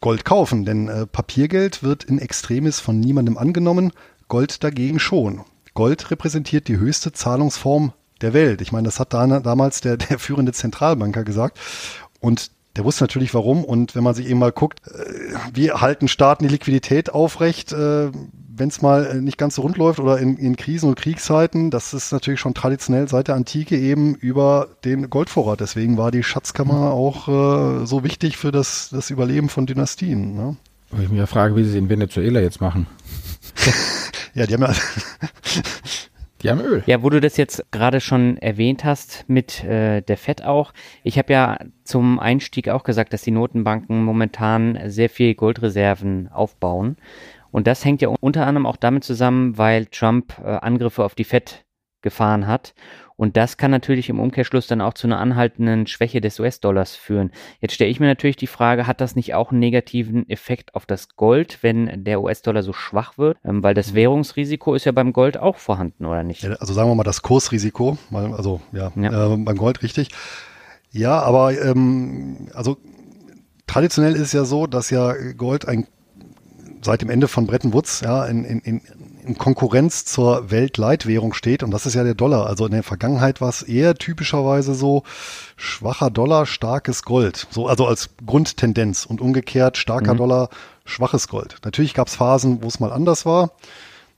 [0.01, 0.65] Gold kaufen.
[0.65, 3.93] Denn äh, Papiergeld wird in Extremis von niemandem angenommen,
[4.27, 5.41] Gold dagegen schon.
[5.73, 8.61] Gold repräsentiert die höchste Zahlungsform der Welt.
[8.61, 11.57] Ich meine, das hat da, damals der, der führende Zentralbanker gesagt.
[12.19, 13.65] Und der wusste natürlich warum.
[13.65, 18.11] Und wenn man sich eben mal guckt, äh, wie halten Staaten die Liquidität aufrecht, äh,
[18.59, 21.71] wenn es mal äh, nicht ganz so rund läuft oder in, in Krisen und Kriegszeiten,
[21.71, 25.59] das ist natürlich schon traditionell seit der Antike eben über den Goldvorrat.
[25.59, 30.35] Deswegen war die Schatzkammer auch äh, so wichtig für das, das Überleben von Dynastien.
[30.35, 30.55] Ne?
[30.91, 32.85] Wo ich mich ja frage, wie sie es in Venezuela jetzt machen.
[34.35, 34.73] ja, die haben ja.
[36.41, 36.83] Die haben Öl.
[36.85, 40.73] Ja, wo du das jetzt gerade schon erwähnt hast mit äh, der FED auch.
[41.03, 46.97] Ich habe ja zum Einstieg auch gesagt, dass die Notenbanken momentan sehr viel Goldreserven aufbauen.
[47.51, 51.23] Und das hängt ja unter anderem auch damit zusammen, weil Trump äh, Angriffe auf die
[51.23, 51.65] Fed
[52.01, 52.73] gefahren hat.
[53.17, 57.31] Und das kann natürlich im Umkehrschluss dann auch zu einer anhaltenden Schwäche des US-Dollars führen.
[57.59, 60.85] Jetzt stelle ich mir natürlich die Frage, hat das nicht auch einen negativen Effekt auf
[60.85, 63.37] das Gold, wenn der US-Dollar so schwach wird?
[63.43, 63.95] Ähm, weil das mhm.
[63.95, 66.45] Währungsrisiko ist ja beim Gold auch vorhanden, oder nicht?
[66.45, 69.33] Also sagen wir mal das Kursrisiko, also ja, ja.
[69.33, 70.09] Äh, beim Gold richtig.
[70.91, 72.77] Ja, aber ähm, also
[73.65, 75.87] traditionell ist es ja so, dass ja Gold ein
[76.83, 78.81] seit dem Ende von Bretton Woods ja, in, in, in
[79.35, 82.47] Konkurrenz zur Weltleitwährung steht und das ist ja der Dollar.
[82.47, 85.03] Also in der Vergangenheit war es eher typischerweise so
[85.55, 87.47] schwacher Dollar, starkes Gold.
[87.49, 90.17] So, also als Grundtendenz und umgekehrt starker mhm.
[90.17, 90.49] Dollar,
[90.85, 91.57] schwaches Gold.
[91.63, 93.51] Natürlich gab es Phasen, wo es mal anders war.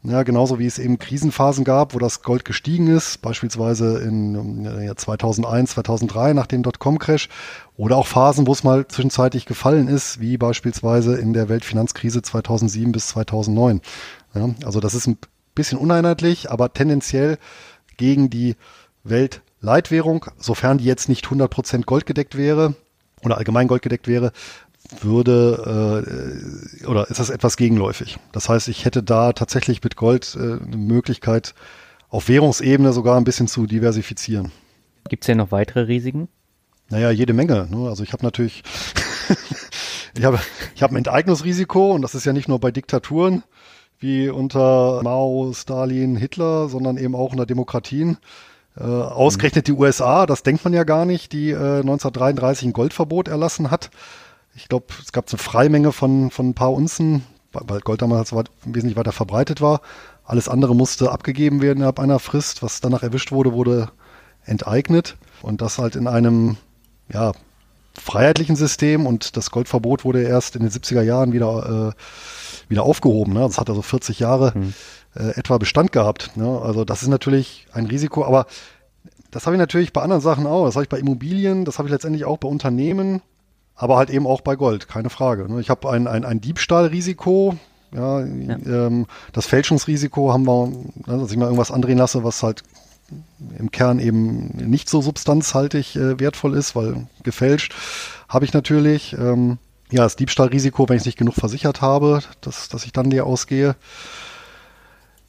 [0.02, 4.96] Ja, genauso wie es eben Krisenphasen gab, wo das Gold gestiegen ist, beispielsweise in ja,
[4.96, 7.28] 2001, 2003 nach dem Dotcom-Crash
[7.76, 12.94] oder auch Phasen, wo es mal zwischenzeitlich gefallen ist, wie beispielsweise in der Weltfinanzkrise 2007
[12.94, 13.82] bis 2009.
[14.34, 15.18] Ja, also das ist ein
[15.56, 17.38] bisschen uneinheitlich, aber tendenziell
[17.98, 18.56] gegen die
[19.04, 22.76] Weltleitwährung, sofern die jetzt nicht 100% goldgedeckt wäre
[23.24, 24.32] oder allgemein goldgedeckt wäre,
[25.02, 26.06] würde
[26.82, 28.18] äh, oder ist das etwas gegenläufig.
[28.32, 31.54] Das heißt, ich hätte da tatsächlich mit Gold äh, eine Möglichkeit,
[32.10, 34.52] auf Währungsebene sogar ein bisschen zu diversifizieren.
[35.10, 36.28] Gibt es ja noch weitere Risiken?
[36.90, 37.68] Naja, jede Menge.
[37.70, 37.88] Ne?
[37.88, 38.64] Also ich habe natürlich,
[40.18, 40.40] ich habe
[40.74, 43.44] ich hab ein Enteignungsrisiko und das ist ja nicht nur bei Diktaturen
[44.00, 48.18] wie unter Mao, Stalin, Hitler, sondern eben auch unter Demokratien.
[48.78, 53.28] Äh, ausgerechnet die USA, das denkt man ja gar nicht, die äh, 1933 ein Goldverbot
[53.28, 53.90] erlassen hat.
[54.56, 58.34] Ich glaube, es gab eine Freimenge von, von ein paar Unzen, weil Gold damals
[58.66, 59.82] wesentlich weiter verbreitet war.
[60.24, 62.62] Alles andere musste abgegeben werden innerhalb einer Frist.
[62.62, 63.90] Was danach erwischt wurde, wurde
[64.46, 65.18] enteignet.
[65.42, 66.58] Und das halt in einem,
[67.12, 67.32] ja,
[67.94, 69.08] freiheitlichen System.
[69.08, 72.02] Und das Goldverbot wurde erst in den 70er Jahren wieder, äh,
[72.70, 73.34] wieder aufgehoben.
[73.34, 73.42] Ne?
[73.42, 74.74] Das hat also 40 Jahre mhm.
[75.16, 76.38] äh, etwa Bestand gehabt.
[76.38, 76.62] Ne?
[76.62, 78.24] Also das ist natürlich ein Risiko.
[78.24, 78.46] Aber
[79.32, 80.66] das habe ich natürlich bei anderen Sachen auch.
[80.66, 83.22] Das habe ich bei Immobilien, das habe ich letztendlich auch bei Unternehmen
[83.80, 85.52] aber halt eben auch bei Gold, keine Frage.
[85.52, 85.62] Ne?
[85.62, 87.58] Ich habe ein, ein, ein Diebstahlrisiko,
[87.96, 88.26] ja, ja.
[88.26, 90.84] Ähm, das Fälschungsrisiko haben wir, ne,
[91.20, 92.64] dass ich mal irgendwas andrehen lasse, was halt
[93.58, 97.74] im Kern eben nicht so substanzhaltig äh, wertvoll ist, weil gefälscht
[98.28, 99.14] habe ich natürlich.
[99.14, 99.58] Ähm,
[99.92, 103.76] ja, das Diebstahlrisiko, wenn ich nicht genug versichert habe, dass, dass ich dann leer ausgehe.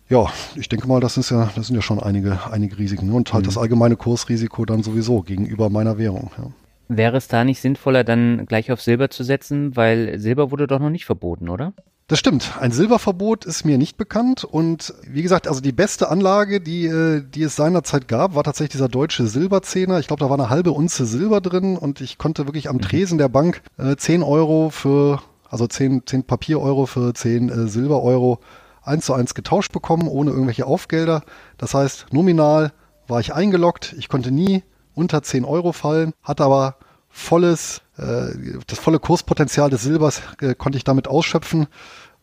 [0.08, 3.08] Ja, ich denke mal, das ist ja, das sind ja schon einige, einige Risiken.
[3.08, 3.14] Ne?
[3.14, 3.48] Und halt mhm.
[3.48, 6.30] das allgemeine Kursrisiko dann sowieso gegenüber meiner Währung.
[6.36, 6.50] Ja.
[6.88, 10.80] Wäre es da nicht sinnvoller, dann gleich auf Silber zu setzen, weil Silber wurde doch
[10.80, 11.72] noch nicht verboten, oder?
[12.11, 12.56] Das stimmt.
[12.58, 14.42] Ein Silberverbot ist mir nicht bekannt.
[14.42, 18.72] Und wie gesagt, also die beste Anlage, die, äh, die es seinerzeit gab, war tatsächlich
[18.72, 20.00] dieser deutsche Silberzehner.
[20.00, 22.80] Ich glaube, da war eine halbe Unze Silber drin und ich konnte wirklich am mhm.
[22.80, 28.40] Tresen der Bank äh, 10 Euro für, also 10, 10 Papier-Euro für 10 äh, Silber-Euro
[28.82, 31.22] eins zu eins getauscht bekommen, ohne irgendwelche Aufgelder.
[31.58, 32.72] Das heißt, nominal
[33.06, 33.94] war ich eingeloggt.
[33.96, 36.74] Ich konnte nie unter 10 Euro fallen, hatte aber
[37.11, 38.28] volles, äh,
[38.66, 41.66] das volle Kurspotenzial des Silbers äh, konnte ich damit ausschöpfen.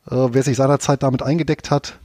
[0.09, 1.99] Äh, wer sich seinerzeit damit eingedeckt hat,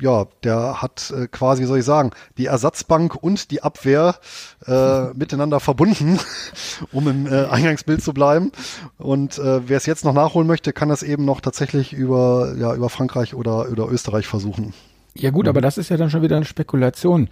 [0.00, 4.16] ja, der hat äh, quasi, wie soll ich sagen, die Ersatzbank und die Abwehr
[4.66, 6.18] äh, miteinander verbunden,
[6.92, 8.50] um im äh, Eingangsbild zu bleiben.
[8.98, 12.74] Und äh, wer es jetzt noch nachholen möchte, kann das eben noch tatsächlich über, ja,
[12.74, 14.74] über Frankreich oder, oder Österreich versuchen.
[15.16, 15.50] Ja gut, mhm.
[15.50, 17.28] aber das ist ja dann schon wieder eine Spekulation,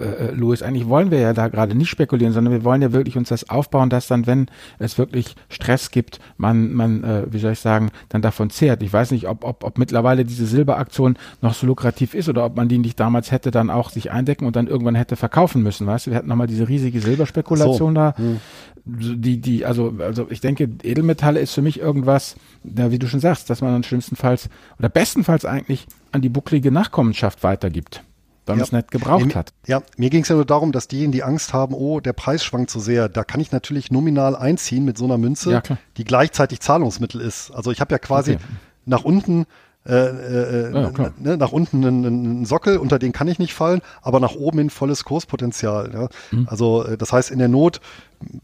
[0.00, 0.62] äh, äh, Louis.
[0.62, 3.48] Eigentlich wollen wir ja da gerade nicht spekulieren, sondern wir wollen ja wirklich uns das
[3.48, 4.46] aufbauen, dass dann, wenn
[4.78, 8.82] es wirklich Stress gibt, man, man, äh, wie soll ich sagen, dann davon zehrt.
[8.82, 12.56] Ich weiß nicht, ob, ob, ob mittlerweile diese Silberaktion noch so lukrativ ist oder ob
[12.56, 15.86] man die nicht damals hätte dann auch sich eindecken und dann irgendwann hätte verkaufen müssen.
[15.86, 17.94] Weißt du, wir hatten nochmal diese riesige Silberspekulation so.
[17.94, 18.14] da.
[18.18, 18.40] Mhm
[18.84, 23.20] die, die, also, also ich denke, Edelmetalle ist für mich irgendwas, ja, wie du schon
[23.20, 28.02] sagst, dass man dann schlimmstenfalls oder bestenfalls eigentlich an die bucklige Nachkommenschaft weitergibt,
[28.46, 28.64] wenn ja.
[28.64, 29.52] es nicht gebraucht mir, hat.
[29.66, 32.42] Ja, mir ging es ja nur darum, dass diejenigen, die Angst haben, oh, der Preis
[32.42, 35.62] schwankt so sehr, da kann ich natürlich nominal einziehen mit so einer Münze, ja,
[35.96, 37.52] die gleichzeitig Zahlungsmittel ist.
[37.52, 38.44] Also ich habe ja quasi okay.
[38.84, 39.46] nach unten
[39.84, 44.20] äh, äh, ja, ne, nach unten einen, Sockel, unter den kann ich nicht fallen, aber
[44.20, 45.90] nach oben hin volles Kurspotenzial.
[45.92, 46.08] Ja?
[46.30, 46.46] Mhm.
[46.48, 47.80] Also äh, das heißt, in der Not,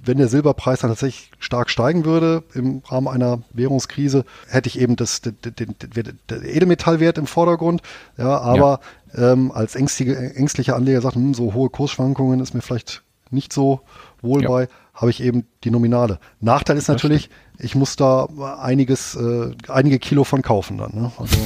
[0.03, 4.97] wenn der Silberpreis dann tatsächlich stark steigen würde im Rahmen einer Währungskrise, hätte ich eben
[4.97, 7.83] das, den, den, den, Edelmetallwert im Vordergrund.
[8.17, 8.81] Ja, aber
[9.15, 9.33] ja.
[9.33, 13.81] Ähm, als ängstliche, ängstlicher Anleger sagt, hm, so hohe Kursschwankungen ist mir vielleicht nicht so
[14.21, 16.19] wohl bei, habe ich eben die Nominale.
[16.41, 18.27] Nachteil ist natürlich, ich muss da
[18.61, 20.95] einiges, äh, einige Kilo von kaufen dann.
[20.95, 21.13] Ne?
[21.19, 21.37] Also,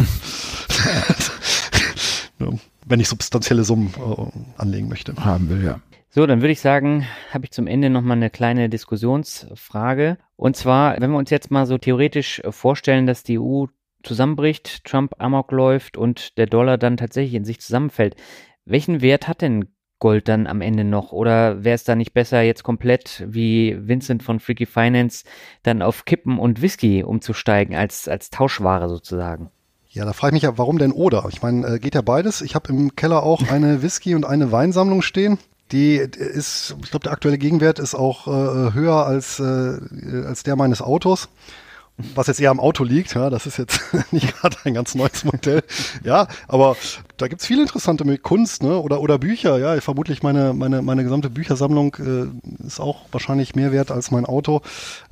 [2.87, 5.15] wenn ich substanzielle Summen äh, anlegen möchte.
[5.17, 5.81] Haben will, ja.
[6.15, 10.19] So, dann würde ich sagen, habe ich zum Ende nochmal eine kleine Diskussionsfrage.
[10.37, 13.65] Und zwar, wenn wir uns jetzt mal so theoretisch vorstellen, dass die EU
[14.03, 18.17] zusammenbricht, Trump amok läuft und der Dollar dann tatsächlich in sich zusammenfällt.
[18.65, 19.69] Welchen Wert hat denn
[20.03, 21.13] Gold dann am Ende noch?
[21.13, 25.25] Oder wäre es da nicht besser, jetzt komplett wie Vincent von Freaky Finance
[25.63, 29.51] dann auf Kippen und Whisky umzusteigen als, als Tauschware sozusagen?
[29.91, 31.27] Ja, da frage ich mich ja, warum denn oder?
[31.31, 32.41] Ich meine, äh, geht ja beides.
[32.41, 35.39] Ich habe im Keller auch eine Whisky- und eine Weinsammlung stehen.
[35.71, 39.79] Die ist, ich glaube, der aktuelle Gegenwert ist auch äh, höher als, äh,
[40.27, 41.29] als der meines Autos
[42.15, 43.81] was jetzt eher am Auto liegt, ja, das ist jetzt
[44.13, 45.63] nicht gerade ein ganz neues Modell.
[46.05, 46.77] Ja, aber
[47.17, 48.79] da gibt's viele interessante mit Kunst, ne?
[48.79, 49.81] Oder oder Bücher, ja.
[49.81, 54.63] Vermutlich meine, meine, meine gesamte Büchersammlung äh, ist auch wahrscheinlich mehr wert als mein Auto.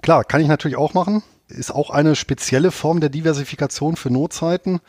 [0.02, 1.22] Klar, kann ich natürlich auch machen.
[1.48, 4.80] Ist auch eine spezielle Form der Diversifikation für Notzeiten.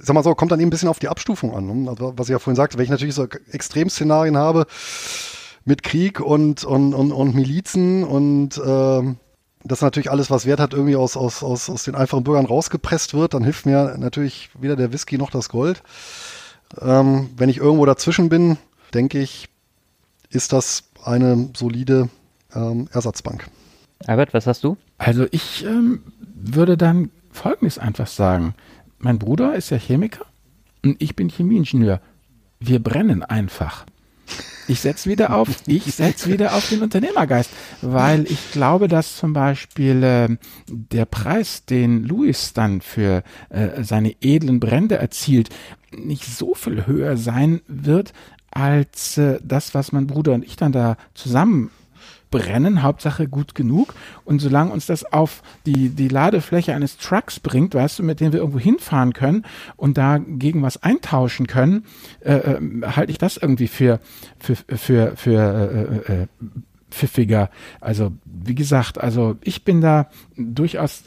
[0.00, 1.82] Sag mal so, kommt dann eben ein bisschen auf die Abstufung an.
[1.82, 1.90] Ne?
[1.90, 4.66] Also, was ich ja vorhin sagte, wenn ich natürlich so Extremszenarien habe
[5.64, 9.14] mit Krieg und, und, und, und Milizen und äh,
[9.68, 13.14] das natürlich alles, was Wert hat, irgendwie aus, aus, aus, aus den einfachen Bürgern rausgepresst
[13.14, 15.82] wird, dann hilft mir natürlich weder der Whisky noch das Gold.
[16.80, 18.58] Ähm, wenn ich irgendwo dazwischen bin,
[18.94, 19.48] denke ich,
[20.30, 22.08] ist das eine solide
[22.54, 23.46] ähm, Ersatzbank.
[24.06, 24.76] Albert, was hast du?
[24.98, 26.02] Also ich ähm,
[26.34, 28.54] würde dann Folgendes einfach sagen.
[28.98, 30.26] Mein Bruder ist ja Chemiker
[30.84, 32.00] und ich bin Chemieingenieur.
[32.60, 33.86] Wir brennen einfach.
[34.68, 37.50] Ich setze wieder auf, ich setze wieder auf den Unternehmergeist,
[37.80, 40.36] weil ich glaube, dass zum Beispiel äh,
[40.68, 45.48] der Preis, den Louis dann für äh, seine edlen Brände erzielt,
[45.90, 48.12] nicht so viel höher sein wird
[48.50, 51.70] als äh, das, was mein Bruder und ich dann da zusammen
[52.30, 53.94] brennen, Hauptsache gut genug.
[54.24, 58.32] Und solange uns das auf die, die Ladefläche eines Trucks bringt, weißt du, mit dem
[58.32, 59.44] wir irgendwo hinfahren können
[59.76, 61.84] und da gegen was eintauschen können,
[62.20, 64.00] äh, äh, halte ich das irgendwie für,
[64.38, 66.26] für, für, für äh, äh,
[66.90, 67.50] pfiffiger.
[67.80, 71.02] Also, wie gesagt, also ich bin da durchaus,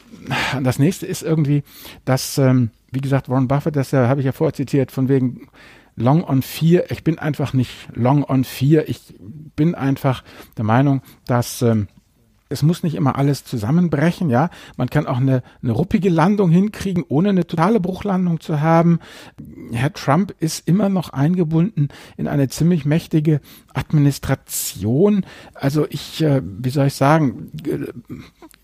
[0.62, 1.64] das nächste ist irgendwie,
[2.04, 5.48] dass, ähm, wie gesagt, Warren Buffett, das ja, habe ich ja vorher zitiert, von wegen
[5.96, 6.90] Long on 4.
[6.90, 8.88] Ich bin einfach nicht Long on 4.
[8.88, 9.14] Ich
[9.56, 10.24] bin einfach
[10.56, 11.88] der Meinung, dass ähm,
[12.52, 14.50] es muss nicht immer alles zusammenbrechen, ja.
[14.76, 19.00] Man kann auch eine, eine ruppige Landung hinkriegen, ohne eine totale Bruchlandung zu haben.
[19.72, 23.40] Herr Trump ist immer noch eingebunden in eine ziemlich mächtige
[23.72, 25.24] Administration.
[25.54, 27.50] Also ich, äh, wie soll ich sagen,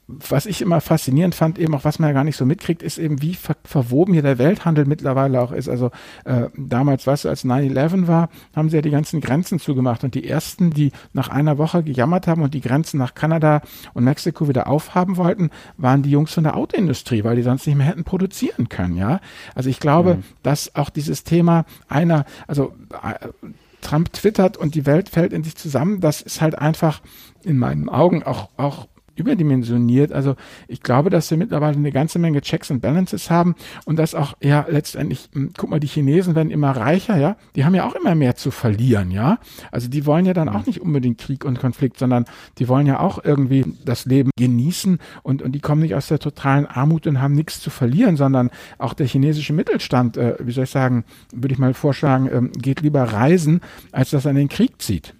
[0.09, 2.97] was ich immer faszinierend fand, eben auch was man ja gar nicht so mitkriegt, ist
[2.97, 5.69] eben, wie ver verwoben hier der Welthandel mittlerweile auch ist.
[5.69, 5.91] Also
[6.25, 10.15] äh, damals, weißt du, als 9-11 war, haben sie ja die ganzen Grenzen zugemacht und
[10.15, 13.61] die ersten, die nach einer Woche gejammert haben und die Grenzen nach Kanada
[13.93, 17.77] und Mexiko wieder aufhaben wollten, waren die Jungs von der Autoindustrie, weil die sonst nicht
[17.77, 19.21] mehr hätten produzieren können, ja.
[19.55, 20.25] Also ich glaube, mhm.
[20.43, 23.29] dass auch dieses Thema einer, also äh,
[23.83, 27.03] Trump twittert und die Welt fällt in sich zusammen, das ist halt einfach
[27.45, 28.89] in meinen Augen auch, auch
[29.19, 30.13] überdimensioniert.
[30.13, 33.55] Also ich glaube, dass wir mittlerweile eine ganze Menge Checks und Balances haben
[33.85, 37.65] und dass auch ja letztendlich, hm, guck mal, die Chinesen werden immer reicher, ja, die
[37.65, 39.39] haben ja auch immer mehr zu verlieren, ja.
[39.71, 42.25] Also die wollen ja dann auch nicht unbedingt Krieg und Konflikt, sondern
[42.59, 46.19] die wollen ja auch irgendwie das Leben genießen und, und die kommen nicht aus der
[46.19, 50.65] totalen Armut und haben nichts zu verlieren, sondern auch der chinesische Mittelstand, äh, wie soll
[50.65, 53.61] ich sagen, würde ich mal vorschlagen, ähm, geht lieber reisen,
[53.93, 55.15] als dass er in den Krieg zieht.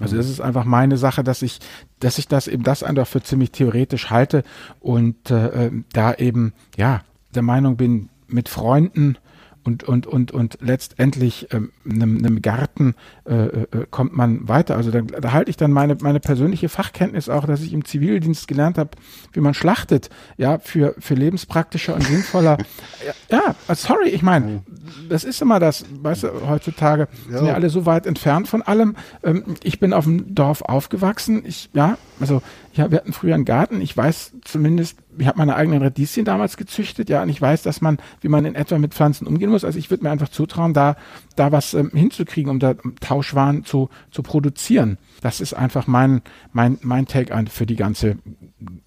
[0.00, 1.60] Also das ist einfach meine Sache, dass ich,
[2.00, 4.42] dass ich das eben das einfach für ziemlich theoretisch halte
[4.80, 7.02] und äh, äh da eben ja
[7.34, 9.16] der Meinung bin, mit Freunden
[9.64, 12.94] und, und, und, und letztendlich ähm, einem, einem Garten
[13.24, 14.76] äh, äh, kommt man weiter.
[14.76, 18.46] Also da, da halte ich dann meine, meine persönliche Fachkenntnis auch, dass ich im Zivildienst
[18.46, 18.90] gelernt habe,
[19.32, 22.58] wie man schlachtet, ja, für, für lebenspraktischer und sinnvoller.
[23.30, 24.62] ja, ja, sorry, ich meine,
[25.08, 27.38] das ist immer das, weißt du, heutzutage ja.
[27.38, 28.96] sind ja alle so weit entfernt von allem.
[29.22, 32.42] Ähm, ich bin auf dem Dorf aufgewachsen, ich, ja, also
[32.74, 33.80] ja, wir hatten früher einen Garten.
[33.80, 37.80] Ich weiß zumindest, ich habe meine eigenen Radieschen damals gezüchtet, ja, und ich weiß, dass
[37.80, 39.64] man, wie man in etwa mit Pflanzen umgehen muss.
[39.64, 40.96] Also ich würde mir einfach zutrauen, da,
[41.36, 44.98] da was ähm, hinzukriegen, um da Tauschwaren zu, zu produzieren.
[45.22, 46.22] Das ist einfach mein,
[46.52, 48.16] mein, mein Take an für die ganze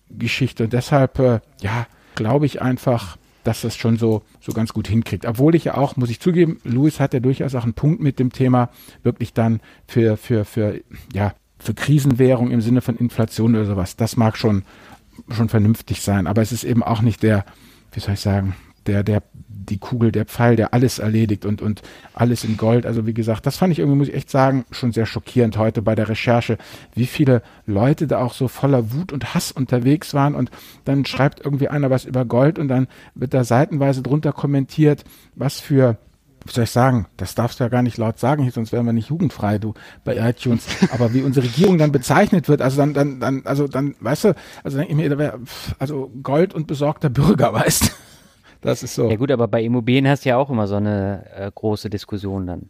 [0.10, 0.66] Geschichte.
[0.66, 5.26] Und deshalb, äh, ja, glaube ich einfach, dass das schon so, so ganz gut hinkriegt.
[5.26, 8.20] Obwohl ich ja auch, muss ich zugeben, Louis hat ja durchaus auch einen Punkt mit
[8.20, 8.70] dem Thema,
[9.04, 10.82] wirklich dann für, für, für,
[11.14, 14.64] ja, für Krisenwährung im Sinne von Inflation oder sowas, das mag schon,
[15.30, 16.28] schon vernünftig sein.
[16.28, 17.46] Aber es ist eben auch nicht der,
[17.92, 18.56] wie soll ich sagen,
[18.88, 21.82] der, der, die Kugel, der Pfeil, der alles erledigt und, und
[22.14, 22.86] alles in Gold.
[22.86, 25.82] Also wie gesagt, das fand ich irgendwie, muss ich echt sagen, schon sehr schockierend heute
[25.82, 26.58] bei der Recherche,
[26.96, 30.52] wie viele Leute da auch so voller Wut und Hass unterwegs waren und
[30.86, 35.04] dann schreibt irgendwie einer was über Gold und dann wird da seitenweise drunter kommentiert,
[35.36, 35.98] was für
[36.48, 38.94] wie soll ich sagen, das darfst du ja gar nicht laut sagen, sonst wären wir
[38.94, 39.74] nicht jugendfrei, du,
[40.04, 40.66] bei iTunes.
[40.92, 44.36] Aber wie unsere Regierung dann bezeichnet wird, also dann, dann, dann, also dann, weißt du,
[44.64, 45.40] also denke ich mir, da wäre,
[45.80, 47.88] also Gold und besorgter Bürger, weißt du.
[48.62, 49.10] Das ist so.
[49.10, 52.48] Ja gut, aber bei Immobilien hast du ja auch immer so eine äh, große Diskussion
[52.48, 52.70] dann.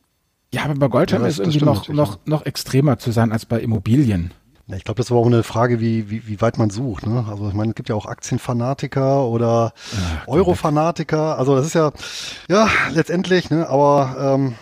[0.54, 3.46] Ja, aber bei Gold scheint ja, es irgendwie noch, noch, noch extremer zu sein als
[3.46, 4.32] bei Immobilien.
[4.68, 7.08] Ja, ich glaube, das war auch eine Frage, wie, wie, wie weit man sucht.
[7.08, 7.26] Ne?
[7.30, 11.38] Also ich meine, es gibt ja auch Aktienfanatiker oder ja, Eurofanatiker.
[11.38, 11.92] Also das ist ja,
[12.50, 14.56] ja, letztendlich, ne, aber ähm,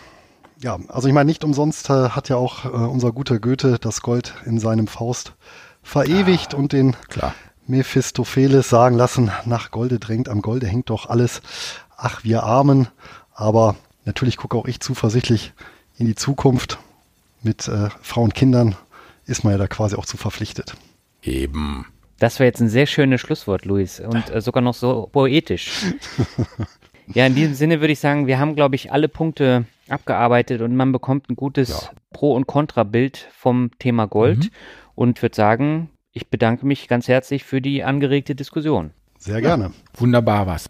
[0.61, 4.01] ja, also ich meine, nicht umsonst äh, hat ja auch äh, unser guter Goethe das
[4.01, 5.33] Gold in seinem Faust
[5.81, 7.33] verewigt ah, und den klar.
[7.65, 11.41] Mephistopheles sagen lassen, nach Golde drängt, am Golde hängt doch alles.
[11.97, 12.89] Ach, wir Armen.
[13.33, 13.75] Aber
[14.05, 15.53] natürlich gucke auch ich zuversichtlich
[15.97, 16.77] in die Zukunft
[17.41, 18.75] mit äh, Frauen und Kindern
[19.25, 20.75] ist man ja da quasi auch zu verpflichtet.
[21.23, 21.85] Eben.
[22.19, 25.85] Das wäre jetzt ein sehr schönes Schlusswort, Luis, und äh, sogar noch so poetisch.
[27.13, 30.75] ja, in diesem Sinne würde ich sagen, wir haben, glaube ich, alle Punkte abgearbeitet und
[30.75, 31.89] man bekommt ein gutes ja.
[32.11, 34.49] Pro- und Kontra-Bild vom Thema Gold mhm.
[34.95, 38.91] und würde sagen, ich bedanke mich ganz herzlich für die angeregte Diskussion.
[39.17, 39.65] Sehr gerne.
[39.65, 40.69] Ja, wunderbar was.